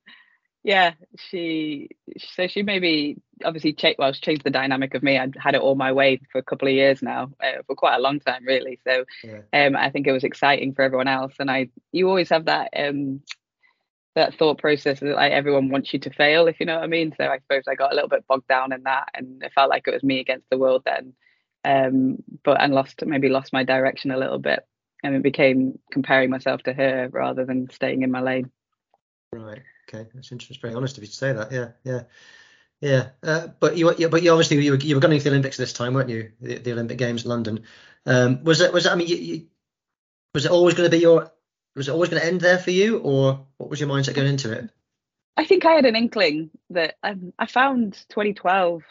[0.62, 5.18] yeah, she so she maybe obviously changed well changed the dynamic of me.
[5.18, 7.96] I'd had it all my way for a couple of years now, uh, for quite
[7.96, 8.78] a long time really.
[8.84, 9.66] So yeah.
[9.66, 12.70] um, I think it was exciting for everyone else, and I you always have that
[12.76, 13.22] um,
[14.14, 16.88] that thought process that like everyone wants you to fail, if you know what I
[16.88, 17.14] mean.
[17.16, 19.70] So I suppose I got a little bit bogged down in that, and it felt
[19.70, 21.14] like it was me against the world then.
[21.64, 24.60] Um, but and lost maybe lost my direction a little bit,
[25.02, 28.50] and it became comparing myself to her rather than staying in my lane.
[29.32, 30.60] Right okay, that's interesting.
[30.60, 31.52] Very honest of you to say that.
[31.52, 32.02] Yeah, yeah,
[32.80, 33.08] yeah.
[33.22, 35.56] Uh, but you, you, but you obviously you were, you were going to the Olympics
[35.56, 36.32] this time, weren't you?
[36.40, 37.64] The, the Olympic Games in London.
[38.06, 38.72] Um, was it?
[38.72, 38.92] Was it?
[38.92, 39.46] I mean, you, you,
[40.34, 41.30] was it always going to be your?
[41.76, 44.28] Was it always going to end there for you, or what was your mindset going
[44.28, 44.70] into it?
[45.36, 48.82] I think I had an inkling that um, I found 2012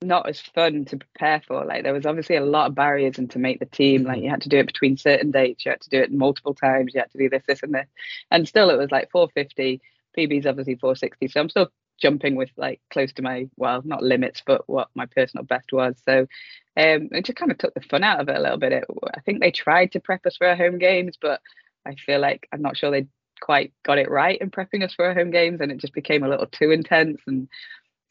[0.00, 1.64] not as fun to prepare for.
[1.64, 4.04] Like there was obviously a lot of barriers and to make the team.
[4.04, 6.54] Like you had to do it between certain dates, you had to do it multiple
[6.54, 7.88] times, you had to do this, this, and this.
[8.30, 9.80] And still it was like 450.
[10.16, 11.28] PB's obviously 460.
[11.28, 11.68] So I'm still
[12.00, 15.96] jumping with like close to my well, not limits, but what my personal best was.
[16.04, 16.20] So
[16.76, 18.72] um it just kind of took the fun out of it a little bit.
[18.72, 18.84] It,
[19.14, 21.40] I think they tried to prep us for our home games, but
[21.86, 23.06] I feel like I'm not sure they
[23.40, 26.24] quite got it right in prepping us for our home games and it just became
[26.24, 27.48] a little too intense and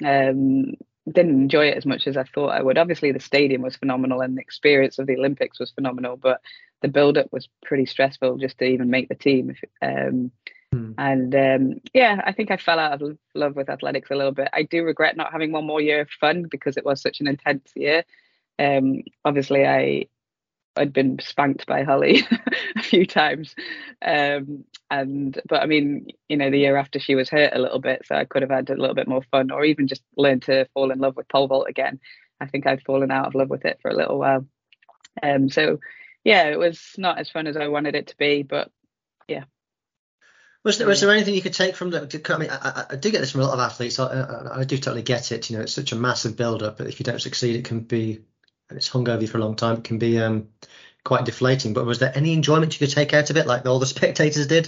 [0.05, 0.73] um
[1.11, 2.77] didn't enjoy it as much as I thought I would.
[2.77, 6.41] Obviously, the stadium was phenomenal and the experience of the Olympics was phenomenal, but
[6.81, 9.55] the build up was pretty stressful just to even make the team.
[9.81, 10.31] Um,
[10.71, 10.91] hmm.
[10.97, 14.49] And um, yeah, I think I fell out of love with athletics a little bit.
[14.53, 17.27] I do regret not having one more year of fun because it was such an
[17.27, 18.03] intense year.
[18.59, 20.07] Um, obviously, I
[20.77, 22.21] I'd been spanked by Holly
[22.75, 23.55] a few times.
[24.01, 27.79] Um, and but I mean, you know, the year after she was hurt a little
[27.79, 30.39] bit, so I could have had a little bit more fun, or even just learn
[30.41, 31.99] to fall in love with pole vault again.
[32.39, 34.45] I think I'd fallen out of love with it for a little while.
[35.21, 35.79] Um, so
[36.23, 38.71] yeah, it was not as fun as I wanted it to be, but
[39.27, 39.45] yeah.
[40.67, 42.29] Was there, was there anything you could take from that?
[42.29, 43.99] I mean, I, I, do get this from a lot of athletes.
[43.99, 45.49] I, I, do totally get it.
[45.49, 46.77] You know, it's such a massive build-up.
[46.77, 48.19] But if you don't succeed, it can be,
[48.69, 49.77] and it's hung over you for a long time.
[49.77, 50.49] It can be um,
[51.05, 51.71] quite deflating.
[51.71, 54.45] But was there any enjoyment you could take out of it, like all the spectators
[54.45, 54.67] did?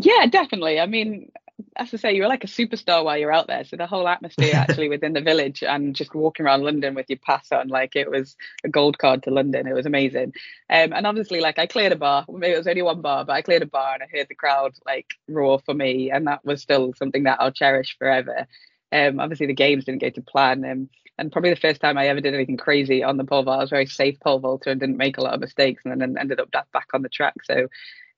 [0.00, 0.78] Yeah, definitely.
[0.78, 1.32] I mean,
[1.76, 3.64] as I say, you're like a superstar while you're out there.
[3.64, 7.18] So the whole atmosphere actually within the village and just walking around London with your
[7.18, 9.66] pass on, like it was a gold card to London.
[9.66, 10.34] It was amazing.
[10.70, 12.24] Um, and obviously, like I cleared a bar.
[12.28, 14.34] Maybe it was only one bar, but I cleared a bar and I heard the
[14.34, 18.46] crowd like roar for me, and that was still something that I'll cherish forever.
[18.90, 20.64] Um, obviously the games didn't go to plan.
[20.64, 20.88] Um,
[21.18, 23.62] and probably the first time I ever did anything crazy on the pole vault, I
[23.62, 26.40] was very safe pole vaulter and didn't make a lot of mistakes, and then ended
[26.40, 27.34] up back on the track.
[27.44, 27.68] So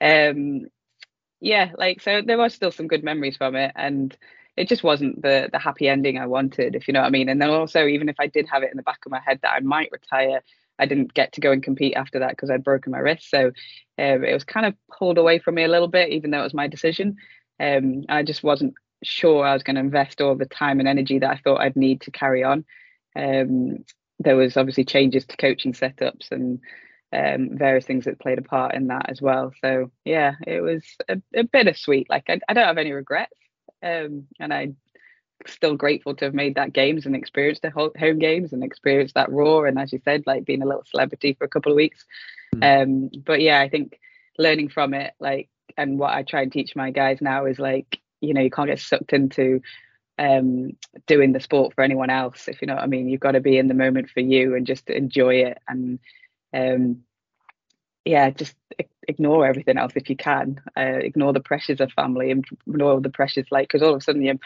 [0.01, 0.67] um,
[1.41, 4.17] yeah, like so there was still some good memories from it, and
[4.57, 7.29] it just wasn't the the happy ending I wanted, if you know what I mean.
[7.29, 9.41] And then also, even if I did have it in the back of my head
[9.43, 10.43] that I might retire,
[10.79, 13.31] I didn't get to go and compete after that because I'd broken my wrist.
[13.31, 13.49] So
[13.99, 16.45] um, it was kind of pulled away from me a little bit, even though it
[16.45, 17.17] was my decision.
[17.61, 21.19] Um, I just wasn't sure I was going to invest all the time and energy
[21.19, 22.65] that I thought I'd need to carry on.
[23.17, 23.85] Um,
[24.19, 26.61] there was obviously changes to coaching setups and
[27.15, 29.53] um, various things that played a part in that as well.
[29.61, 32.11] So yeah, it was a, a bittersweet.
[32.11, 33.37] Like I, I, don't have any regrets,
[33.83, 34.77] um, and I'm
[35.47, 39.31] still grateful to have made that games and experienced the home games and experienced that
[39.31, 39.63] raw.
[39.63, 42.05] And as you said, like being a little celebrity for a couple of weeks.
[42.57, 42.83] Mm.
[42.83, 43.99] Um, but yeah, I think
[44.37, 48.01] learning from it, like, and what I try and teach my guys now is like,
[48.21, 49.61] you know, you can't get sucked into
[50.17, 50.71] um
[51.09, 53.41] doing the sport for anyone else if you know what i mean you've got to
[53.41, 55.99] be in the moment for you and just enjoy it and
[56.55, 57.03] um,
[58.05, 58.55] yeah, just
[59.09, 60.61] ignore everything else if you can.
[60.77, 64.01] Uh, ignore the pressures of family and ignore the pressures like because all of a
[64.01, 64.37] sudden your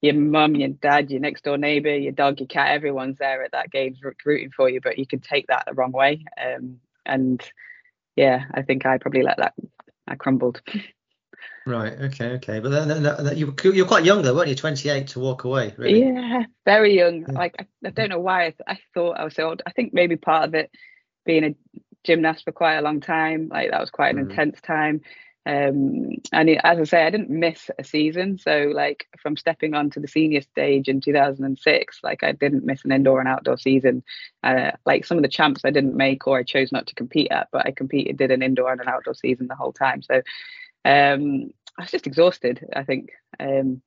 [0.00, 3.52] your mum, your dad, your next door neighbour, your dog, your cat, everyone's there at
[3.52, 6.24] that game rooting for you, but you can take that the wrong way.
[6.42, 7.42] Um, and
[8.14, 9.54] yeah, I think I probably let that
[10.06, 10.60] I crumbled.
[11.66, 11.92] Right.
[11.94, 12.32] Okay.
[12.32, 12.60] Okay.
[12.60, 14.54] But then, then, then you you're quite young though, weren't you?
[14.54, 15.74] 28 to walk away.
[15.78, 16.02] Really?
[16.02, 17.22] Yeah, very young.
[17.22, 17.32] Yeah.
[17.32, 19.62] Like I, I, don't know why I, th- I, thought I was so old.
[19.66, 20.70] I think maybe part of it
[21.24, 21.54] being a
[22.04, 23.48] gymnast for quite a long time.
[23.50, 24.30] Like that was quite an mm.
[24.30, 25.00] intense time.
[25.46, 28.38] Um, and it, as I say, I didn't miss a season.
[28.38, 32.92] So like from stepping onto the senior stage in 2006, like I didn't miss an
[32.92, 34.02] indoor and outdoor season.
[34.42, 37.30] Uh, like some of the champs I didn't make or I chose not to compete
[37.30, 40.02] at, but I competed, did an indoor and an outdoor season the whole time.
[40.02, 40.22] So
[40.86, 43.10] um, I was just exhausted, I think.
[43.38, 43.82] Um,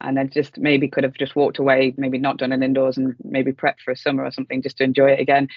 [0.00, 3.14] and I just maybe could have just walked away, maybe not done an indoors and
[3.24, 5.48] maybe prepped for a summer or something just to enjoy it again.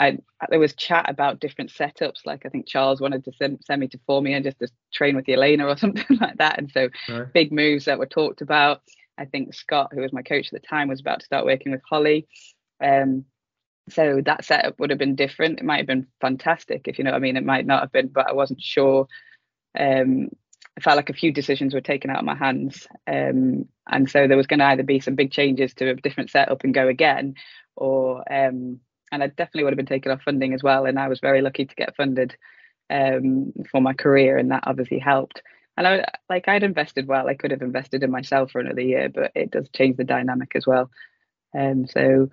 [0.00, 2.24] I there was chat about different setups.
[2.24, 5.28] Like I think Charles wanted to send, send me to Formia just to train with
[5.28, 6.58] Elena or something like that.
[6.58, 7.32] And so right.
[7.32, 8.80] big moves that were talked about.
[9.18, 11.72] I think Scott, who was my coach at the time, was about to start working
[11.72, 12.26] with Holly.
[12.82, 13.26] Um,
[13.90, 15.58] so that setup would have been different.
[15.58, 17.36] It might have been fantastic, if you know what I mean.
[17.36, 19.06] It might not have been, but I wasn't sure.
[19.78, 20.30] Um,
[20.78, 24.26] I felt like a few decisions were taken out of my hands, um, and so
[24.26, 26.88] there was going to either be some big changes to a different setup and go
[26.88, 27.34] again,
[27.76, 28.80] or um,
[29.12, 30.86] and I definitely would have been taken off funding as well.
[30.86, 32.36] And I was very lucky to get funded
[32.90, 35.42] um, for my career, and that obviously helped.
[35.76, 37.28] And I like I'd invested well.
[37.28, 40.52] I could have invested in myself for another year, but it does change the dynamic
[40.54, 40.90] as well.
[41.56, 42.28] Um, so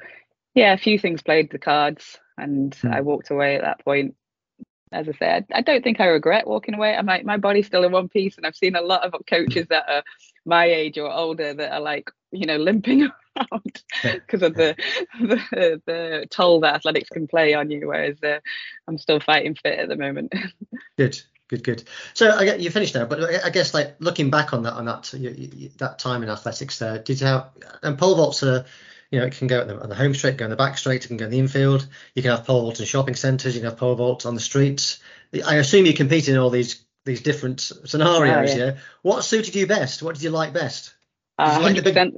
[0.54, 2.94] yeah, a few things played the cards, and mm.
[2.94, 4.16] I walked away at that point.
[4.92, 6.96] As I said, I don't think I regret walking away.
[6.96, 9.68] I might, my body's still in one piece, and I've seen a lot of coaches
[9.70, 10.04] that are
[10.46, 13.04] my age or older that are like, you know, limping
[13.38, 14.76] around because of the,
[15.20, 17.88] the, the toll that athletics can play on you.
[17.88, 18.40] Whereas uh,
[18.88, 20.34] I'm still fighting fit at the moment.
[20.98, 21.84] good, good, good.
[22.14, 24.86] So I get you finished now, but I guess like looking back on that on
[24.86, 27.50] that you, you, that time in athletics, there did you have
[27.84, 28.66] and pole vaults are.
[29.10, 30.78] You know, it can go on the, on the home straight, go on the back
[30.78, 31.88] straight, it can go in the infield.
[32.14, 34.42] You can have pole vaults in shopping centres, you can have pole vaults on the
[34.42, 35.00] streets.
[35.46, 38.52] I assume you compete in all these these different scenarios.
[38.52, 38.66] Oh, yeah.
[38.66, 38.78] yeah.
[39.04, 40.04] What suited you best?
[40.04, 40.94] What did you like best?
[41.40, 42.14] Did uh, like the big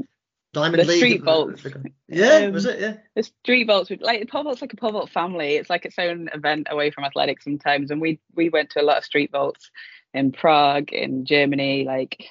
[0.54, 0.98] Diamond the League?
[0.98, 1.66] street vaults.
[2.08, 2.80] Yeah, um, was it?
[2.80, 2.96] Yeah.
[3.16, 5.56] The street vaults, like pole vaults, like a pole vault family.
[5.56, 7.92] It's like its own event away from athletics sometimes.
[7.92, 9.70] And we we went to a lot of street vaults
[10.14, 12.24] in Prague, in Germany, like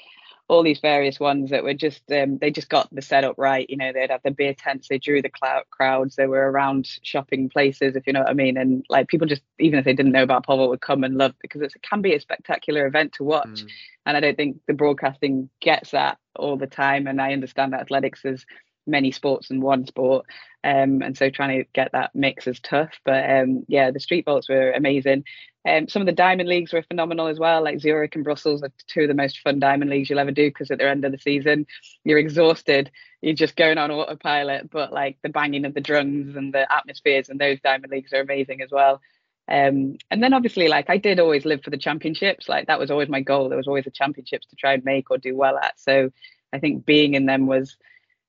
[0.49, 3.69] all these various ones that were just um, they just got the setup right.
[3.69, 6.89] You know, they'd have the beer tents, they drew the cloud crowds, they were around
[7.03, 8.57] shopping places, if you know what I mean.
[8.57, 11.35] And like people just even if they didn't know about pole would come and love
[11.43, 13.47] because it can be a spectacular event to watch.
[13.65, 13.69] Mm.
[14.07, 17.07] And I don't think the broadcasting gets that all the time.
[17.07, 18.47] And I understand that athletics is
[18.87, 20.25] many sports in one sport.
[20.65, 22.99] Um, and so trying to get that mix is tough.
[23.05, 25.25] But um, yeah, the street vaults were amazing.
[25.69, 27.63] Um, some of the diamond leagues were phenomenal as well.
[27.63, 30.49] Like Zurich and Brussels are two of the most fun diamond leagues you'll ever do
[30.49, 31.67] because at the end of the season,
[32.05, 32.91] you're exhausted.
[33.21, 34.71] You're just going on autopilot.
[34.71, 38.21] But like the banging of the drums and the atmospheres and those diamond leagues are
[38.21, 39.03] amazing as well.
[39.47, 42.49] Um, and then obviously, like I did always live for the championships.
[42.49, 43.49] Like that was always my goal.
[43.49, 45.79] There was always the championships to try and make or do well at.
[45.79, 46.11] So
[46.53, 47.77] I think being in them was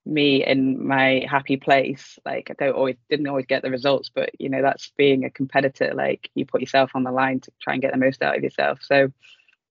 [0.06, 2.18] me in my happy place.
[2.26, 5.30] Like I don't always didn't always get the results, but you know that's being a
[5.30, 5.94] competitor.
[5.94, 8.44] Like you put yourself on the line to try and get the most out of
[8.44, 8.80] yourself.
[8.82, 9.12] So,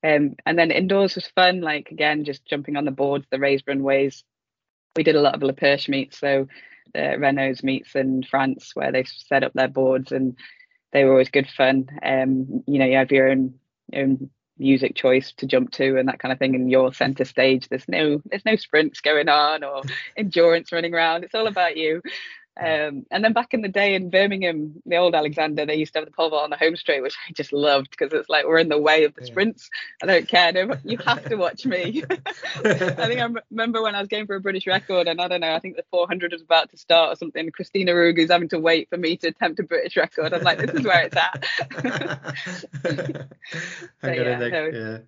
[0.05, 1.61] um, and then indoors was fun.
[1.61, 4.25] Like again, just jumping on the boards, the raised runways.
[4.97, 6.49] We did a lot of Le Perche meets, so
[6.95, 10.37] the Renault's meets in France where they set up their boards and
[10.93, 11.89] they were always good fun.
[12.03, 13.55] Um, you know, you have your own
[13.95, 17.69] own music choice to jump to and that kind of thing in your center stage
[17.69, 19.83] there's no there's no sprints going on or
[20.17, 21.25] endurance running around.
[21.25, 22.03] It's all about you
[22.59, 26.01] um, and then back in the day in Birmingham, the old Alexander, they used to
[26.01, 28.47] have the pole vault on the home straight, which I just loved because it's like
[28.47, 29.71] we're in the way of the sprints.
[30.03, 30.53] I don't care.
[30.53, 32.03] No, you have to watch me.
[32.65, 35.41] I think I remember when I was going for a British record, and I don't
[35.41, 37.49] know, I think the 400 was about to start or something.
[37.53, 40.35] Christine Ohuruogu's having to wait for me to attempt a British record.
[40.35, 41.45] I'm like, this is where it's at.
[44.03, 44.99] so, yeah, so yeah,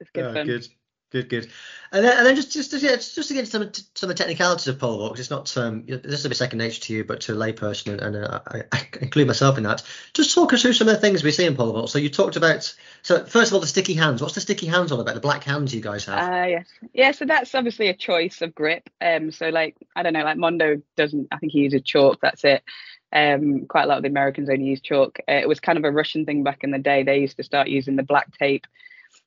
[0.00, 0.46] it's good oh, fun.
[0.46, 0.68] Good.
[1.14, 1.48] Good, good.
[1.92, 4.80] And then, and then just, just, just to get some, some of the technicalities of
[4.80, 7.36] pole vault, it's not, um, this will be second nature to you, but to a
[7.36, 9.84] layperson, and, and uh, I, I, include myself in that.
[10.12, 11.90] Just talk us through some of the things we see in pole vault.
[11.90, 14.20] So you talked about, so first of all, the sticky hands.
[14.20, 15.14] What's the sticky hands all about?
[15.14, 16.18] The black hands you guys have?
[16.18, 16.66] Uh, yes.
[16.92, 18.90] Yeah, so that's obviously a choice of grip.
[19.00, 22.42] Um, so like, I don't know, like Mondo doesn't, I think he uses chalk, that's
[22.42, 22.64] it.
[23.12, 25.20] Um, quite a lot of the Americans only use chalk.
[25.28, 27.04] Uh, it was kind of a Russian thing back in the day.
[27.04, 28.66] They used to start using the black tape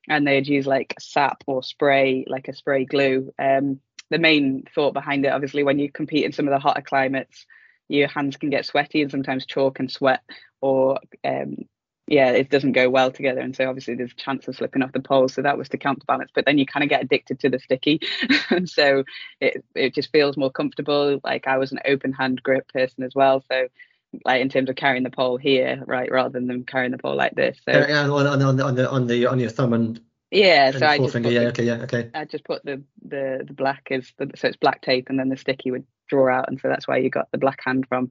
[0.08, 3.32] and they'd use like sap or spray, like a spray glue.
[3.38, 3.80] Um,
[4.10, 7.46] the main thought behind it, obviously, when you compete in some of the hotter climates,
[7.88, 10.22] your hands can get sweaty and sometimes chalk and sweat,
[10.60, 11.56] or um,
[12.08, 13.40] yeah, it doesn't go well together.
[13.40, 15.28] And so obviously there's a chance of slipping off the pole.
[15.28, 16.30] So that was to counterbalance.
[16.34, 18.00] But then you kind of get addicted to the sticky.
[18.50, 19.04] and so
[19.40, 21.20] it, it just feels more comfortable.
[21.22, 23.44] Like I was an open hand grip person as well.
[23.50, 23.68] So
[24.24, 27.16] like in terms of carrying the pole here, right, rather than them carrying the pole
[27.16, 27.58] like this.
[27.64, 30.68] So yeah, on, on, on, the, on the on the on your thumb and yeah,
[30.68, 32.10] and so I just put Yeah, the, okay, yeah, okay.
[32.14, 35.28] I just put the the the black as the, so it's black tape, and then
[35.28, 38.10] the sticky would draw out, and so that's where you got the black hand from.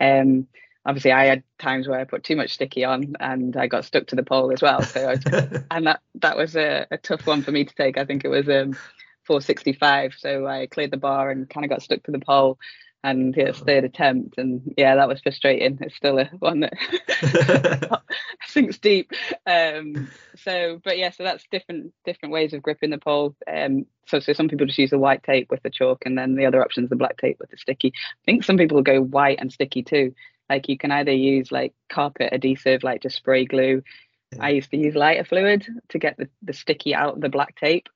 [0.00, 0.46] Um,
[0.84, 4.08] obviously, I had times where I put too much sticky on, and I got stuck
[4.08, 4.82] to the pole as well.
[4.82, 7.96] So I, and that that was a, a tough one for me to take.
[7.96, 8.76] I think it was um
[9.24, 12.58] 465, so I cleared the bar and kind of got stuck to the pole
[13.04, 15.78] and it's third attempt and yeah that was frustrating.
[15.82, 18.00] It's still a one that
[18.46, 19.12] sinks deep.
[19.46, 23.36] Um so but yeah so that's different different ways of gripping the pole.
[23.46, 26.34] Um so so some people just use the white tape with the chalk and then
[26.34, 27.92] the other option is the black tape with the sticky.
[27.94, 30.14] I think some people go white and sticky too.
[30.48, 33.82] Like you can either use like carpet adhesive like just spray glue.
[34.40, 37.54] I used to use lighter fluid to get the, the sticky out of the black
[37.54, 37.88] tape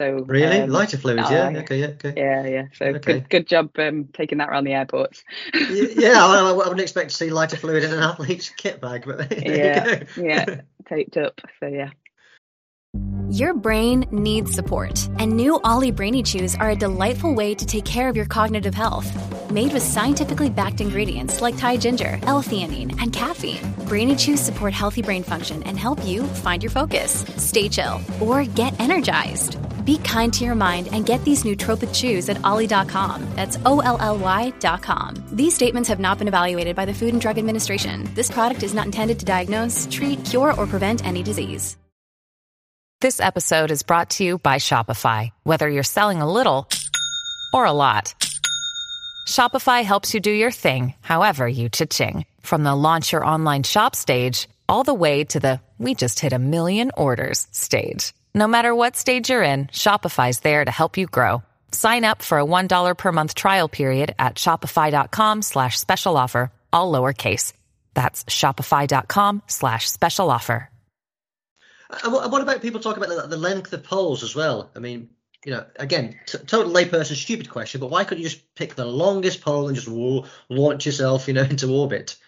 [0.00, 1.30] so Really, um, lighter fluids?
[1.30, 1.58] oh, yeah, yeah.
[1.60, 2.14] okay, yeah, okay.
[2.16, 3.20] yeah yeah so Okay.
[3.20, 5.24] good good job um taking that around the airports
[5.68, 9.28] yeah, I, I wouldn't expect to see lighter fluid in an athlete's kit bag, but
[9.30, 10.22] there yeah you go.
[10.22, 10.46] yeah
[10.88, 11.90] taped up so yeah
[13.28, 17.84] Your brain needs support, and new OLLY Brainy Chews are a delightful way to take
[17.84, 19.10] care of your cognitive health.
[19.50, 25.02] Made with scientifically backed ingredients like Thai ginger, L-theanine, and caffeine, Brainy Chews support healthy
[25.02, 29.58] brain function and help you find your focus, stay chill, or get energized.
[29.86, 33.24] Be kind to your mind and get these nootropic chews at olly.com.
[33.36, 35.14] That's O L L Y.com.
[35.32, 38.12] These statements have not been evaluated by the Food and Drug Administration.
[38.14, 41.76] This product is not intended to diagnose, treat, cure, or prevent any disease.
[43.00, 45.30] This episode is brought to you by Shopify.
[45.44, 46.66] Whether you're selling a little
[47.52, 48.14] or a lot,
[49.28, 52.24] Shopify helps you do your thing, however you cha-ching.
[52.40, 56.32] From the launch your online shop stage, all the way to the we just hit
[56.32, 58.14] a million orders stage.
[58.36, 61.42] No matter what stage you're in, Shopify's there to help you grow.
[61.72, 66.92] Sign up for a $1 per month trial period at shopify.com slash special offer, all
[66.92, 67.54] lowercase.
[67.94, 70.68] That's shopify.com slash special offer.
[72.04, 74.70] And what, about people talk about the, the length of poles as well?
[74.76, 75.08] I mean,
[75.46, 78.84] you know, again, t- total layperson, stupid question, but why couldn't you just pick the
[78.84, 82.18] longest pole and just wo- launch yourself, you know, into orbit?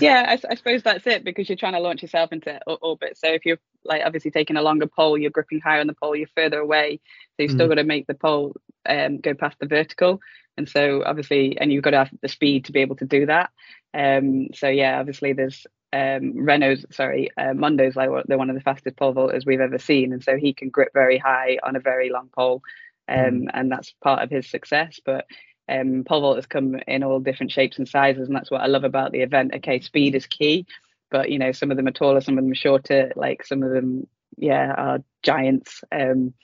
[0.00, 3.46] yeah I suppose that's it because you're trying to launch yourself into orbit so if
[3.46, 3.58] you're
[3.88, 7.00] like obviously taking a longer pole you're gripping higher on the pole you're further away.
[7.36, 7.70] So you've still Mhm.
[7.70, 8.54] got to make the pole
[8.88, 10.20] um, go past the vertical.
[10.56, 13.26] And so obviously and you've got to have the speed to be able to do
[13.26, 13.50] that.
[13.94, 18.56] Um so yeah obviously there's um Renaud's sorry uh, mondo's like one- they're one of
[18.56, 20.12] the fastest pole vaulters we've ever seen.
[20.12, 22.62] And so he can grip very high on a very long pole
[23.08, 25.00] um and that's part of his success.
[25.04, 25.26] But
[25.68, 28.84] um, pole vaulters come in all different shapes and sizes, and that's what I love
[28.84, 29.54] about the event.
[29.56, 30.66] Okay, speed is key,
[31.10, 33.12] but you know, some of them are taller, some of them are shorter.
[33.16, 34.06] Like some of them,
[34.36, 35.82] yeah, are giants.
[35.92, 36.34] Um,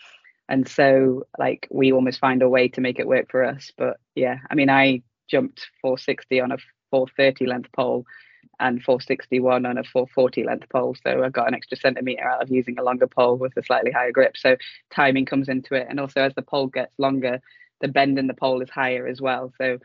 [0.49, 3.73] and so, like, we almost find a way to make it work for us.
[3.77, 6.59] But yeah, I mean, I jumped 460 on a
[6.91, 8.05] 430 length pole
[8.61, 10.95] and 461 on a 440 length pole.
[11.03, 13.91] So I got an extra centimeter out of using a longer pole with a slightly
[13.91, 14.37] higher grip.
[14.37, 14.57] So
[14.91, 15.87] timing comes into it.
[15.89, 17.41] And also as the pole gets longer,
[17.81, 19.53] the bend in the pole is higher as well.
[19.59, 19.79] So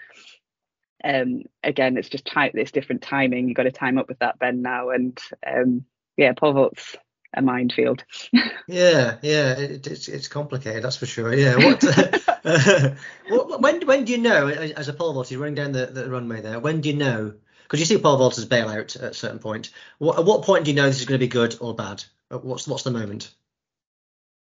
[1.04, 2.52] um, again, it's just tight.
[2.56, 3.48] It's different timing.
[3.48, 4.90] You've got to time up with that Ben now.
[4.90, 5.86] And um,
[6.18, 6.96] yeah, pole vault's
[7.34, 8.04] a minefield.
[8.68, 11.34] yeah, yeah, it, it's it's complicated, that's for sure.
[11.34, 11.84] Yeah, what,
[12.46, 12.96] uh,
[13.60, 16.42] when when do you know as a pole vaulter, you're running down the, the runway
[16.42, 16.60] there?
[16.60, 17.34] When do you know?
[17.64, 19.70] Because you see pole vaulters bail out at a certain point.
[20.00, 22.04] What, at what point do you know this is going to be good or bad?
[22.30, 23.32] What's what's the moment?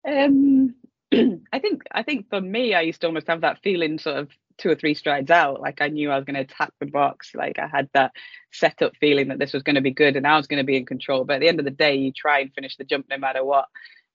[0.08, 0.76] Um,
[1.14, 4.30] I think I think for me, I used to almost have that feeling sort of
[4.60, 5.62] two or three strides out.
[5.62, 7.34] Like I knew I was going to attack the box.
[7.34, 8.12] Like I had that
[8.52, 10.66] set up feeling that this was going to be good and I was going to
[10.66, 11.24] be in control.
[11.24, 13.44] But at the end of the day, you try and finish the jump no matter
[13.44, 13.68] what.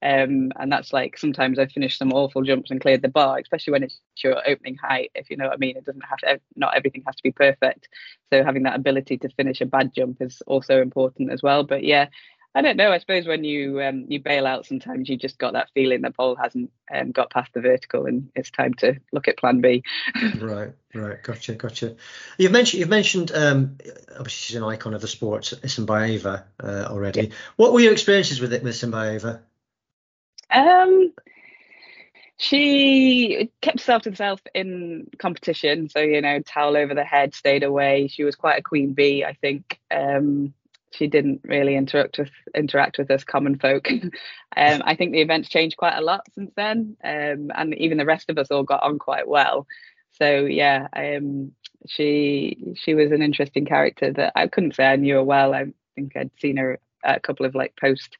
[0.03, 3.73] Um, and that's like sometimes I finished some awful jumps and cleared the bar, especially
[3.73, 5.11] when it's your opening height.
[5.15, 6.41] If you know what I mean, it doesn't have to.
[6.55, 7.89] Not everything has to be perfect.
[8.31, 11.65] So having that ability to finish a bad jump is also important as well.
[11.65, 12.09] But yeah,
[12.57, 12.93] I don't know.
[12.93, 16.13] I suppose when you um, you bail out, sometimes you just got that feeling the
[16.13, 19.83] pole hasn't um, got past the vertical, and it's time to look at Plan B.
[20.41, 21.97] right, right, gotcha, gotcha.
[22.39, 23.79] You've mentioned you've mentioned um,
[24.11, 27.23] obviously she's an icon of the sport, Isinbayeva, uh, already.
[27.23, 27.35] Yeah.
[27.57, 29.41] What were your experiences with it with Isinbayeva?
[30.51, 31.13] Um,
[32.37, 37.65] she kept herself to herself in competition, so you know, towel over the head, stayed
[37.65, 38.07] away.
[38.07, 39.81] She was quite a queen bee, I think.
[39.91, 40.55] Um,
[40.97, 43.89] she didn't really interact with interact with us common folk.
[44.57, 48.05] um, I think the events changed quite a lot since then, um, and even the
[48.05, 49.67] rest of us all got on quite well.
[50.13, 51.53] So yeah, um,
[51.87, 55.55] she she was an interesting character that I couldn't say I knew her well.
[55.55, 58.17] I think I'd seen her at a couple of like post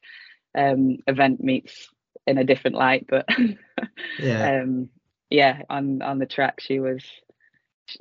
[0.55, 1.89] um, event meets
[2.27, 3.27] in a different light, but
[4.19, 4.89] yeah, um,
[5.29, 7.03] yeah, on on the track she was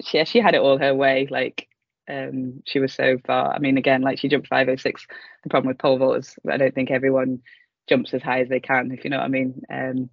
[0.03, 1.29] she she had it all her way.
[1.31, 1.69] Like
[2.09, 3.53] um, she was so far.
[3.55, 5.07] I mean, again, like she jumped 506.
[5.43, 7.41] The problem with pole vault is I don't think everyone
[7.89, 10.11] jumps as high as they can, if you know what I mean, um,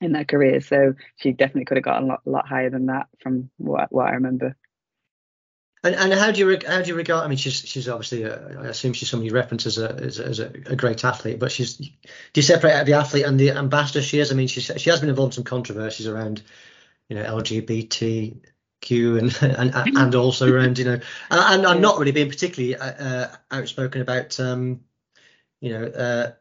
[0.00, 0.60] in their career.
[0.60, 4.08] So she definitely could have gotten a lot, lot higher than that from what, what
[4.08, 4.56] I remember.
[5.82, 7.26] And, and how do you how do you regard?
[7.26, 10.18] I mean, she's she's obviously a, I assume she's somebody you reference as a as,
[10.18, 11.90] a, as a, a, great athlete, but she's do
[12.36, 14.32] you separate out the athlete and the ambassador she is?
[14.32, 16.42] I mean, she's she has been involved in some controversies around
[17.10, 18.34] you know LGBT
[18.84, 23.04] Q and and and also around you know and I'm not really being particularly uh,
[23.04, 24.80] uh, outspoken about um
[25.60, 26.32] you know uh,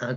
[0.00, 0.14] uh,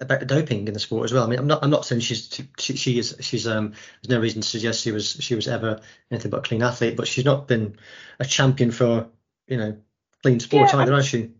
[0.00, 1.24] about the doping in the sport as well.
[1.24, 4.20] I mean, I'm not I'm not saying she's she, she is she's um there's no
[4.20, 5.80] reason to suggest she was she was ever
[6.10, 7.76] anything but a clean athlete, but she's not been
[8.18, 9.08] a champion for
[9.48, 9.76] you know
[10.22, 11.30] clean sport yeah, either, has she?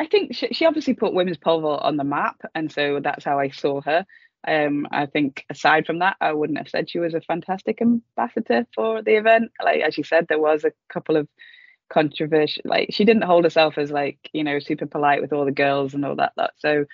[0.00, 3.24] I think she, she obviously put women's pole vault on the map, and so that's
[3.24, 4.06] how I saw her.
[4.46, 8.66] Um, I think aside from that, I wouldn't have said she was a fantastic ambassador
[8.74, 9.52] for the event.
[9.62, 11.28] Like as you said, there was a couple of
[11.90, 12.62] controversial.
[12.64, 15.94] Like she didn't hold herself as like you know super polite with all the girls
[15.94, 16.32] and all that.
[16.58, 16.84] So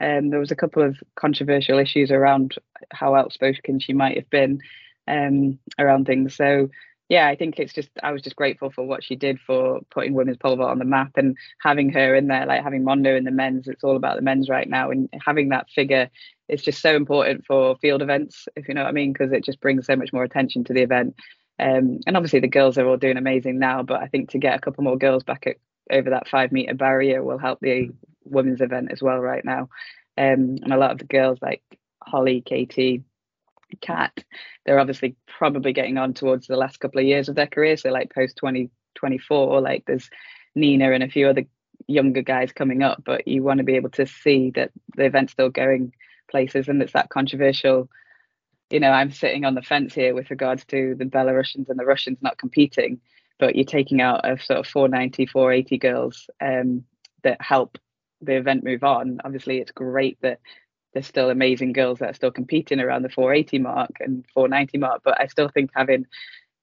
[0.00, 2.56] um, there was a couple of controversial issues around
[2.90, 4.60] how outspoken she might have been
[5.06, 6.34] um, around things.
[6.34, 6.68] So
[7.08, 10.14] yeah, I think it's just I was just grateful for what she did for putting
[10.14, 13.24] women's pole vault on the map and having her in there, like having Mondo in
[13.24, 13.68] the men's.
[13.68, 16.10] It's all about the men's right now, and having that figure
[16.48, 19.44] is just so important for field events, if you know what I mean, because it
[19.44, 21.14] just brings so much more attention to the event.
[21.58, 24.56] Um, and obviously the girls are all doing amazing now, but I think to get
[24.56, 25.56] a couple more girls back at,
[25.90, 27.90] over that five meter barrier will help the
[28.24, 29.68] women's event as well right now.
[30.16, 31.62] Um, and a lot of the girls like
[32.02, 33.04] Holly, Katie,
[33.80, 34.24] Kat,
[34.64, 37.76] they're obviously probably getting on towards the last couple of years of their career.
[37.76, 40.10] So like post 2024, like there's
[40.54, 41.44] Nina and a few other
[41.86, 45.32] younger guys coming up, but you want to be able to see that the event's
[45.32, 45.92] still going
[46.30, 47.88] places and it's that controversial.
[48.70, 51.84] You know, I'm sitting on the fence here with regards to the Belarusians and the
[51.84, 53.00] Russians not competing,
[53.38, 56.84] but you're taking out a sort of 490, 480 girls um,
[57.22, 57.78] that help
[58.20, 59.20] the event move on.
[59.24, 60.40] Obviously, it's great that
[60.92, 65.02] there's still amazing girls that are still competing around the 480 mark and 490 mark.
[65.04, 66.06] But I still think having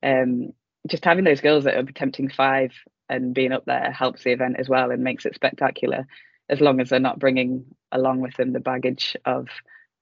[0.01, 0.53] um,
[0.88, 2.72] just having those girls that are attempting five
[3.09, 6.07] and being up there helps the event as well and makes it spectacular,
[6.52, 9.47] as long as they're not bringing along with them the baggage of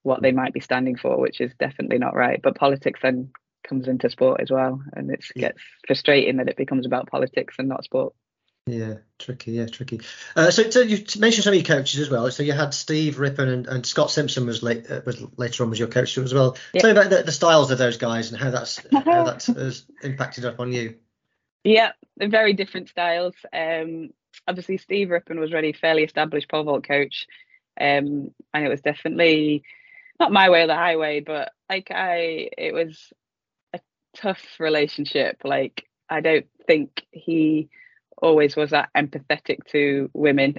[0.02, 2.40] what they might be standing for, which is definitely not right.
[2.42, 3.30] But politics then
[3.66, 7.68] comes into sport as well, and it gets frustrating that it becomes about politics and
[7.68, 8.14] not sport.
[8.66, 9.52] Yeah, tricky.
[9.52, 10.00] Yeah, tricky.
[10.36, 12.30] Uh, so, so you mentioned some of your coaches as well.
[12.30, 15.70] So you had Steve Rippon and, and Scott Simpson was late uh, was later on
[15.70, 16.56] was your coach as well.
[16.74, 16.82] Yeah.
[16.82, 19.86] Tell me about the, the, styles of those guys and how that's how that has
[20.02, 20.96] impacted upon you.
[21.64, 23.34] Yeah, very different styles.
[23.52, 24.10] Um,
[24.46, 27.26] obviously Steve Rippon was already fairly established pole vault coach,
[27.80, 29.62] um, and it was definitely
[30.18, 33.12] not my way or the highway, but like I, it was
[33.72, 33.80] a
[34.16, 35.38] tough relationship.
[35.44, 37.68] Like I don't think he
[38.20, 40.56] always was that empathetic to women,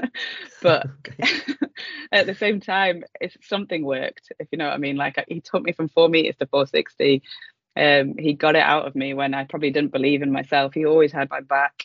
[0.62, 0.86] but
[2.12, 4.96] at the same time, if something worked, if you know what I mean.
[4.96, 7.22] Like he took me from four meters to 460.
[7.76, 10.74] Um, he got it out of me when I probably didn't believe in myself.
[10.74, 11.84] He always had my back.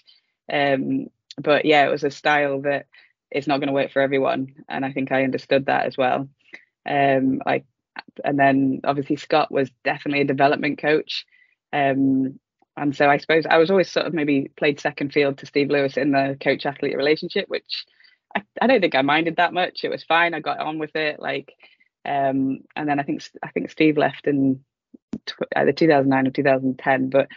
[0.51, 1.07] Um,
[1.37, 2.87] but yeah, it was a style that
[3.31, 6.27] is not going to work for everyone, and I think I understood that as well.
[6.85, 7.65] Um, like,
[8.23, 11.25] and then obviously Scott was definitely a development coach.
[11.73, 12.39] Um,
[12.77, 15.69] and so I suppose I was always sort of maybe played second field to Steve
[15.69, 17.85] Lewis in the coach athlete relationship, which
[18.35, 19.83] I, I don't think I minded that much.
[19.83, 20.33] It was fine.
[20.33, 21.19] I got on with it.
[21.19, 21.53] Like,
[22.05, 24.63] um, and then I think I think Steve left in
[25.55, 27.09] either 2009 or 2010.
[27.09, 27.27] But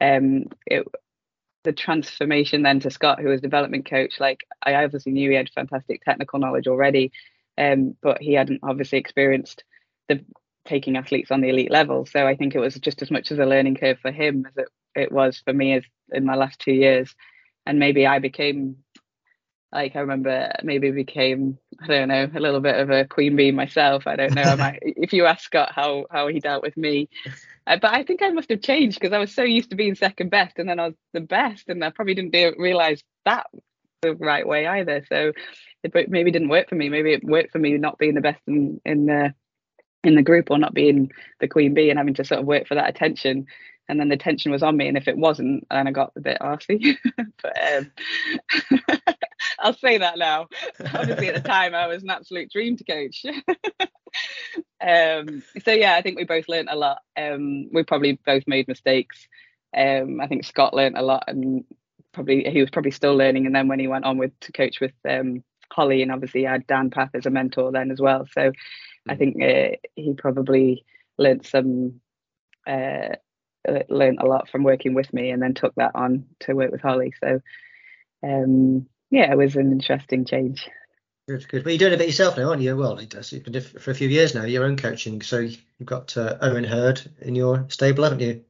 [0.00, 0.86] um, it,
[1.64, 5.50] the transformation then to Scott, who was development coach, like I obviously knew he had
[5.50, 7.12] fantastic technical knowledge already,
[7.58, 9.64] um, but he hadn't obviously experienced
[10.08, 10.24] the
[10.66, 12.06] taking athletes on the elite level.
[12.06, 14.56] So I think it was just as much as a learning curve for him as
[14.56, 17.14] it, it was for me as in my last two years.
[17.66, 18.76] And maybe I became
[19.72, 23.50] like I remember maybe became I don't know a little bit of a queen bee
[23.50, 24.06] myself.
[24.06, 24.42] I don't know.
[24.42, 27.08] I might, if you ask Scott how how he dealt with me,
[27.66, 30.30] but I think I must have changed because I was so used to being second
[30.30, 33.46] best, and then I was the best, and I probably didn't realize that
[34.02, 35.04] the right way either.
[35.08, 35.32] So
[35.82, 36.88] it maybe didn't work for me.
[36.88, 39.34] Maybe it worked for me not being the best in in the
[40.02, 41.10] in the group or not being
[41.40, 43.46] the queen bee and having to sort of work for that attention
[43.88, 46.20] and then the tension was on me and if it wasn't then i got a
[46.20, 46.96] bit arsy.
[47.42, 47.92] But um,
[49.58, 50.48] i'll say that now.
[50.94, 53.24] Obviously at the time i was an absolute dream to coach.
[54.80, 56.98] Um, so yeah i think we both learned a lot.
[57.16, 59.26] Um, we probably both made mistakes.
[59.76, 61.64] Um, i think scott learned a lot and
[62.14, 63.44] probably he was probably still learning.
[63.44, 66.46] And then when he went on with to coach with um, holly and obviously he
[66.46, 68.26] had Dan Pfaff as a mentor then as well.
[68.32, 68.52] So
[69.08, 70.84] I think uh, he probably
[71.18, 72.00] learned some
[72.66, 73.16] uh,
[73.88, 76.80] learned a lot from working with me, and then took that on to work with
[76.80, 77.12] Holly.
[77.20, 77.40] So
[78.22, 80.68] um, yeah, it was an interesting change.
[81.28, 81.64] Good, good.
[81.64, 82.76] But you're doing a bit yourself now, aren't you?
[82.76, 85.22] Well, you've been for a few years now, your own coaching.
[85.22, 88.44] So you've got uh, Owen Heard in your stable, haven't you?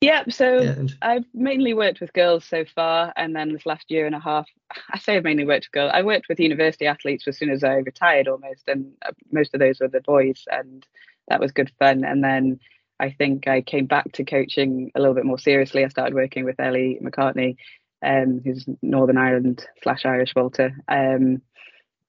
[0.00, 0.94] Yeah, so yeah, and...
[1.02, 4.48] I've mainly worked with girls so far, and then this last year and a half,
[4.90, 5.92] I say I've mainly worked with girls.
[5.94, 9.60] I worked with university athletes as soon as I retired, almost, and uh, most of
[9.60, 10.86] those were the boys, and
[11.28, 12.04] that was good fun.
[12.04, 12.60] And then
[13.00, 15.84] I think I came back to coaching a little bit more seriously.
[15.84, 17.56] I started working with Ellie McCartney,
[18.04, 21.40] um, who's Northern Ireland slash Irish vaulter, um,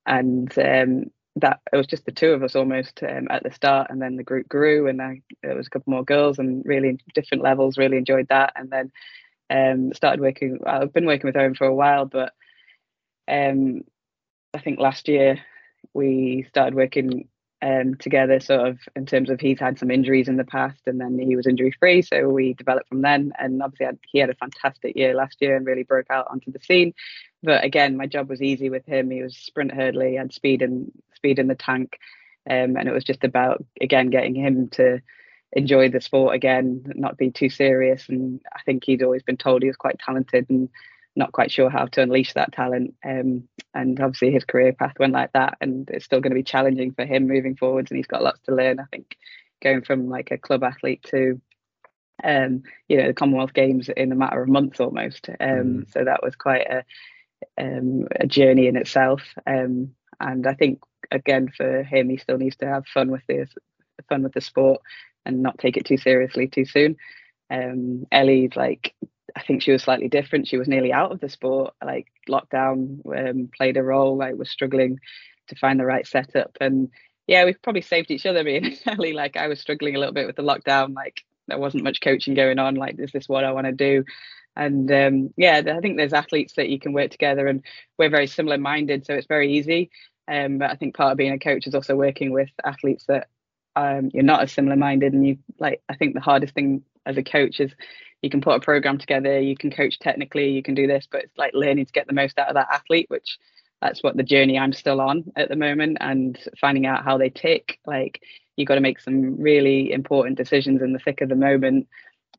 [0.06, 1.06] and um,
[1.38, 4.18] that it was just the two of us almost um, at the start, and then
[4.18, 7.78] the group grew, and I, there was a couple more girls, and really different levels.
[7.78, 8.92] Really enjoyed that, and then
[9.50, 10.60] um, started working.
[10.68, 12.34] I've been working with Owen for a while, but
[13.30, 13.82] um,
[14.54, 15.40] I think last year
[15.94, 17.30] we started working
[17.62, 21.00] um, together, sort of in terms of he's had some injuries in the past, and
[21.00, 23.34] then he was injury free, so we developed from then.
[23.38, 26.52] And obviously, had, he had a fantastic year last year and really broke out onto
[26.52, 26.94] the scene.
[27.44, 29.12] But again, my job was easy with him.
[29.12, 31.98] He was sprint hurdly, had speed and speed in the tank,
[32.50, 35.02] um, and it was just about again getting him to
[35.54, 38.08] enjoy the sport again, not be too serious.
[38.10, 40.70] And I think he'd always been told he was quite talented and
[41.16, 42.96] not quite sure how to unleash that talent.
[43.06, 46.44] Um, and obviously his career path went like that, and it's still going to be
[46.44, 47.92] challenging for him moving forwards.
[47.92, 48.80] And he's got lots to learn.
[48.80, 49.18] I think
[49.62, 51.42] going from like a club athlete to
[52.24, 55.30] um, you know, the Commonwealth Games in a matter of months almost.
[55.30, 55.92] Um, mm.
[55.92, 56.84] So that was quite a,
[57.58, 59.22] um, a journey in itself.
[59.48, 63.50] Um, and I think again for him, he still needs to have fun with this,
[64.10, 64.82] fun with the sport,
[65.26, 66.98] and not take it too seriously too soon.
[67.50, 68.94] Um, Ellie's like
[69.36, 70.48] I think she was slightly different.
[70.48, 71.74] She was nearly out of the sport.
[71.84, 74.18] Like lockdown um, played a role.
[74.18, 75.00] Like was struggling
[75.48, 76.90] to find the right setup, and
[77.28, 78.40] yeah, we've probably saved each other.
[78.48, 79.14] And Ellie.
[79.14, 80.96] Like I was struggling a little bit with the lockdown.
[80.96, 82.76] Like there wasn't much coaching going on.
[82.76, 84.04] Like is this what I want to do?
[84.56, 87.64] And um, yeah, I think there's athletes that you can work together, and
[87.98, 89.92] we're very similar minded, so it's very easy.
[90.28, 93.28] Um, but I think part of being a coach is also working with athletes that
[93.76, 95.82] um, you're not as similar minded, and you like.
[95.88, 97.72] I think the hardest thing as a coach is
[98.22, 101.24] you can put a program together, you can coach technically, you can do this, but
[101.24, 103.40] it's like learning to get the most out of that athlete, which
[103.82, 107.30] that's what the journey I'm still on at the moment, and finding out how they
[107.30, 107.80] tick.
[107.86, 108.22] Like
[108.56, 111.88] you got to make some really important decisions in the thick of the moment,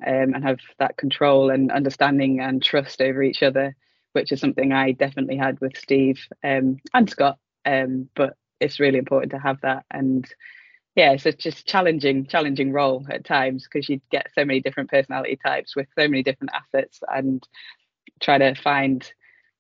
[0.07, 3.75] um, and have that control and understanding and trust over each other,
[4.13, 7.39] which is something I definitely had with Steve um, and Scott.
[7.65, 10.27] Um, but it's really important to have that and
[10.95, 14.91] yeah, so it's just challenging, challenging role at times because you get so many different
[14.91, 17.47] personality types with so many different assets and
[18.21, 19.11] try to find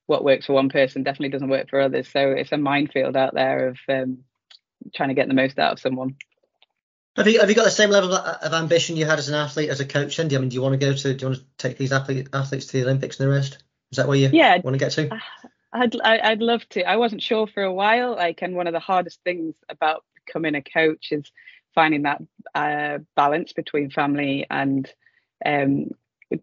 [0.07, 2.09] what works for one person definitely doesn't work for others.
[2.09, 4.18] So it's a minefield out there of um,
[4.95, 6.16] trying to get the most out of someone.
[7.16, 9.68] Have you have you got the same level of, ambition you had as an athlete
[9.68, 10.18] as a coach?
[10.18, 11.93] And I mean, do you want to go to do you want to take these
[11.93, 13.62] athlete, athletes to the Olympics and the rest?
[13.91, 15.11] Is that where you yeah, want to get to?
[15.74, 16.83] I'd I, would i would love to.
[16.85, 18.12] I wasn't sure for a while.
[18.16, 21.31] Like, and one of the hardest things about becoming a coach is
[21.75, 22.23] finding that
[22.55, 24.91] uh, balance between family and
[25.45, 25.91] um,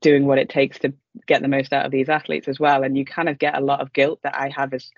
[0.01, 0.93] doing what it takes to
[1.27, 2.83] get the most out of these athletes as well.
[2.83, 4.89] And you kind of get a lot of guilt that I have as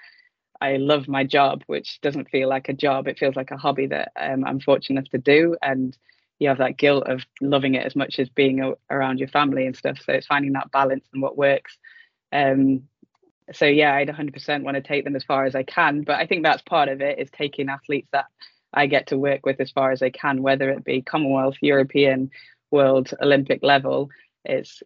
[0.60, 3.08] I love my job, which doesn't feel like a job.
[3.08, 5.56] It feels like a hobby that um, I'm fortunate enough to do.
[5.62, 5.98] And
[6.40, 9.66] you have that guilt of loving it as much as being a, around your family
[9.66, 10.00] and stuff.
[10.04, 11.78] So it's finding that balance and what works.
[12.32, 12.84] Um,
[13.54, 16.02] so yeah, I'd 100% want to take them as far as I can.
[16.02, 18.26] But I think that's part of it is taking athletes that
[18.74, 22.32] I get to work with as far as I can, whether it be Commonwealth, European,
[22.72, 24.10] World, Olympic level.
[24.46, 24.82] It's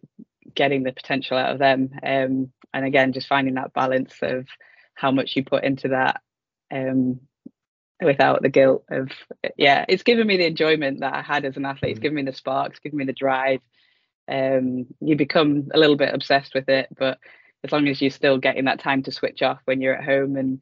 [0.54, 1.90] getting the potential out of them.
[2.02, 4.46] Um, and again, just finding that balance of
[4.94, 6.20] how much you put into that
[6.72, 7.20] um,
[8.02, 9.10] without the guilt of,
[9.56, 11.92] yeah, it's given me the enjoyment that I had as an athlete.
[11.92, 12.02] It's mm.
[12.02, 13.60] given me the sparks, given me the drive.
[14.28, 17.18] Um, you become a little bit obsessed with it, but
[17.62, 20.36] as long as you're still getting that time to switch off when you're at home
[20.36, 20.60] and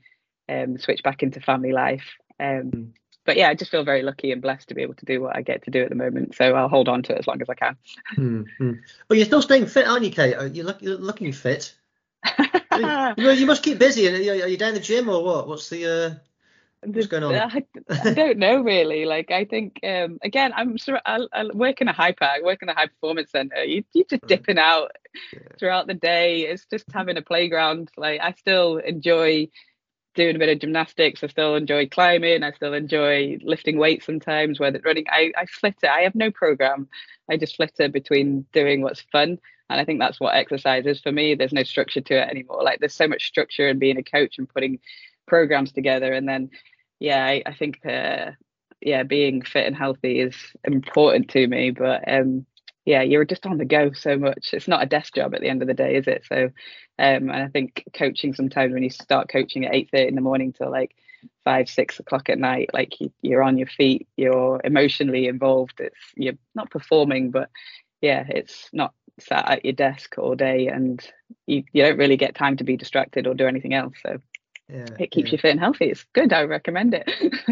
[0.49, 2.05] um, switch back into family life.
[2.39, 2.93] Um, mm
[3.25, 5.37] but yeah, I just feel very lucky and blessed to be able to do what
[5.37, 6.35] I get to do at the moment.
[6.35, 7.77] So I'll hold on to it as long as I can.
[8.17, 8.73] Mm-hmm.
[9.09, 10.37] Well, you're still staying fit, aren't you, Kate?
[10.55, 11.75] You're, look, you're looking fit.
[13.19, 14.09] you, you, must keep busy.
[14.09, 15.47] Are you down the gym or what?
[15.49, 16.15] What's the uh,
[16.87, 17.35] what's going on?
[17.35, 19.05] I, I don't know really.
[19.05, 22.69] Like I think um, again, I'm I, I work in a high pack, work in
[22.69, 23.63] a high performance center.
[23.63, 24.93] You you just dipping out
[25.33, 25.41] yeah.
[25.59, 26.43] throughout the day.
[26.43, 27.91] It's just having a playground.
[27.97, 29.49] Like I still enjoy
[30.15, 31.23] doing a bit of gymnastics.
[31.23, 32.43] I still enjoy climbing.
[32.43, 35.07] I still enjoy lifting weights sometimes, whether running.
[35.09, 35.89] I, I flitter.
[35.89, 36.89] I have no program.
[37.31, 39.39] I just flitter between doing what's fun.
[39.71, 41.35] And I think that's what exercise is for me.
[41.35, 42.63] There's no structure to it anymore.
[42.63, 44.79] Like there's so much structure in being a coach and putting
[45.27, 46.13] programs together.
[46.13, 46.51] And then,
[47.01, 48.33] yeah, I, I think, uh,
[48.81, 51.71] yeah, being fit and healthy is important to me.
[51.71, 52.47] But um,
[52.85, 54.51] yeah, you're just on the go so much.
[54.53, 56.25] It's not a desk job at the end of the day, is it?
[56.29, 56.45] So,
[56.99, 60.21] um, and I think coaching sometimes when you start coaching at eight thirty in the
[60.21, 60.95] morning till like
[61.45, 65.81] five, six o'clock at night, like you, you're on your feet, you're emotionally involved.
[65.81, 67.49] It's you're not performing, but
[68.01, 71.03] yeah, it's not sat at your desk all day, and
[71.47, 73.95] you you don't really get time to be distracted or do anything else.
[74.05, 74.21] So
[74.69, 75.33] yeah, it keeps yeah.
[75.33, 75.87] you fit and healthy.
[75.87, 76.33] It's good.
[76.33, 77.11] I recommend it.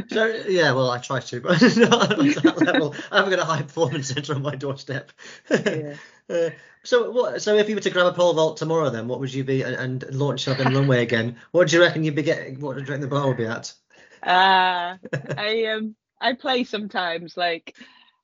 [0.09, 2.95] so yeah, well, I try to, but not at that level.
[3.11, 5.13] I haven't got a high performance center on my doorstep.
[5.51, 5.95] yeah.
[6.31, 6.51] Uh,
[6.85, 7.43] so what?
[7.43, 9.63] So if you were to grab a pole vault tomorrow, then what would you be
[9.63, 11.37] and, and launch up in runway again?
[11.51, 12.61] What do you reckon you'd be getting?
[12.61, 13.75] What do you reckon the bar would be at?
[14.23, 14.97] Uh,
[15.37, 17.37] I um I play sometimes.
[17.37, 17.75] Like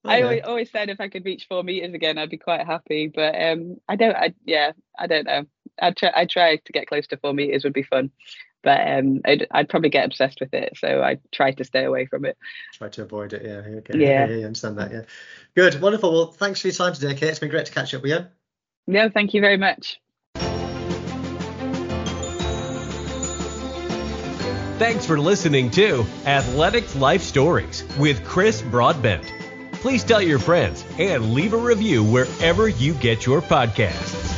[0.07, 0.15] okay.
[0.15, 3.09] I always, always said, if I could reach four meters again, I'd be quite happy.
[3.09, 4.17] But um, I don't.
[4.17, 5.45] I yeah, I don't know.
[5.83, 6.13] I try.
[6.15, 7.65] I try to get close to four meters.
[7.65, 8.13] Would be fun
[8.63, 10.77] but um, I'd, I'd, probably get obsessed with it.
[10.77, 12.37] So I try to stay away from it.
[12.75, 13.43] Try to avoid it.
[13.45, 13.79] Yeah.
[13.79, 13.99] Okay.
[13.99, 14.27] Yeah.
[14.27, 14.93] yeah, yeah understand that.
[14.93, 15.03] Yeah.
[15.55, 15.81] Good.
[15.81, 16.13] Wonderful.
[16.13, 17.31] Well, thanks for your time today, Kate.
[17.31, 18.27] It's been great to catch up with you.
[18.87, 20.01] No, thank you very much.
[24.79, 29.25] Thanks for listening to Athletics Life Stories with Chris Broadbent.
[29.73, 34.38] Please tell your friends and leave a review wherever you get your podcasts.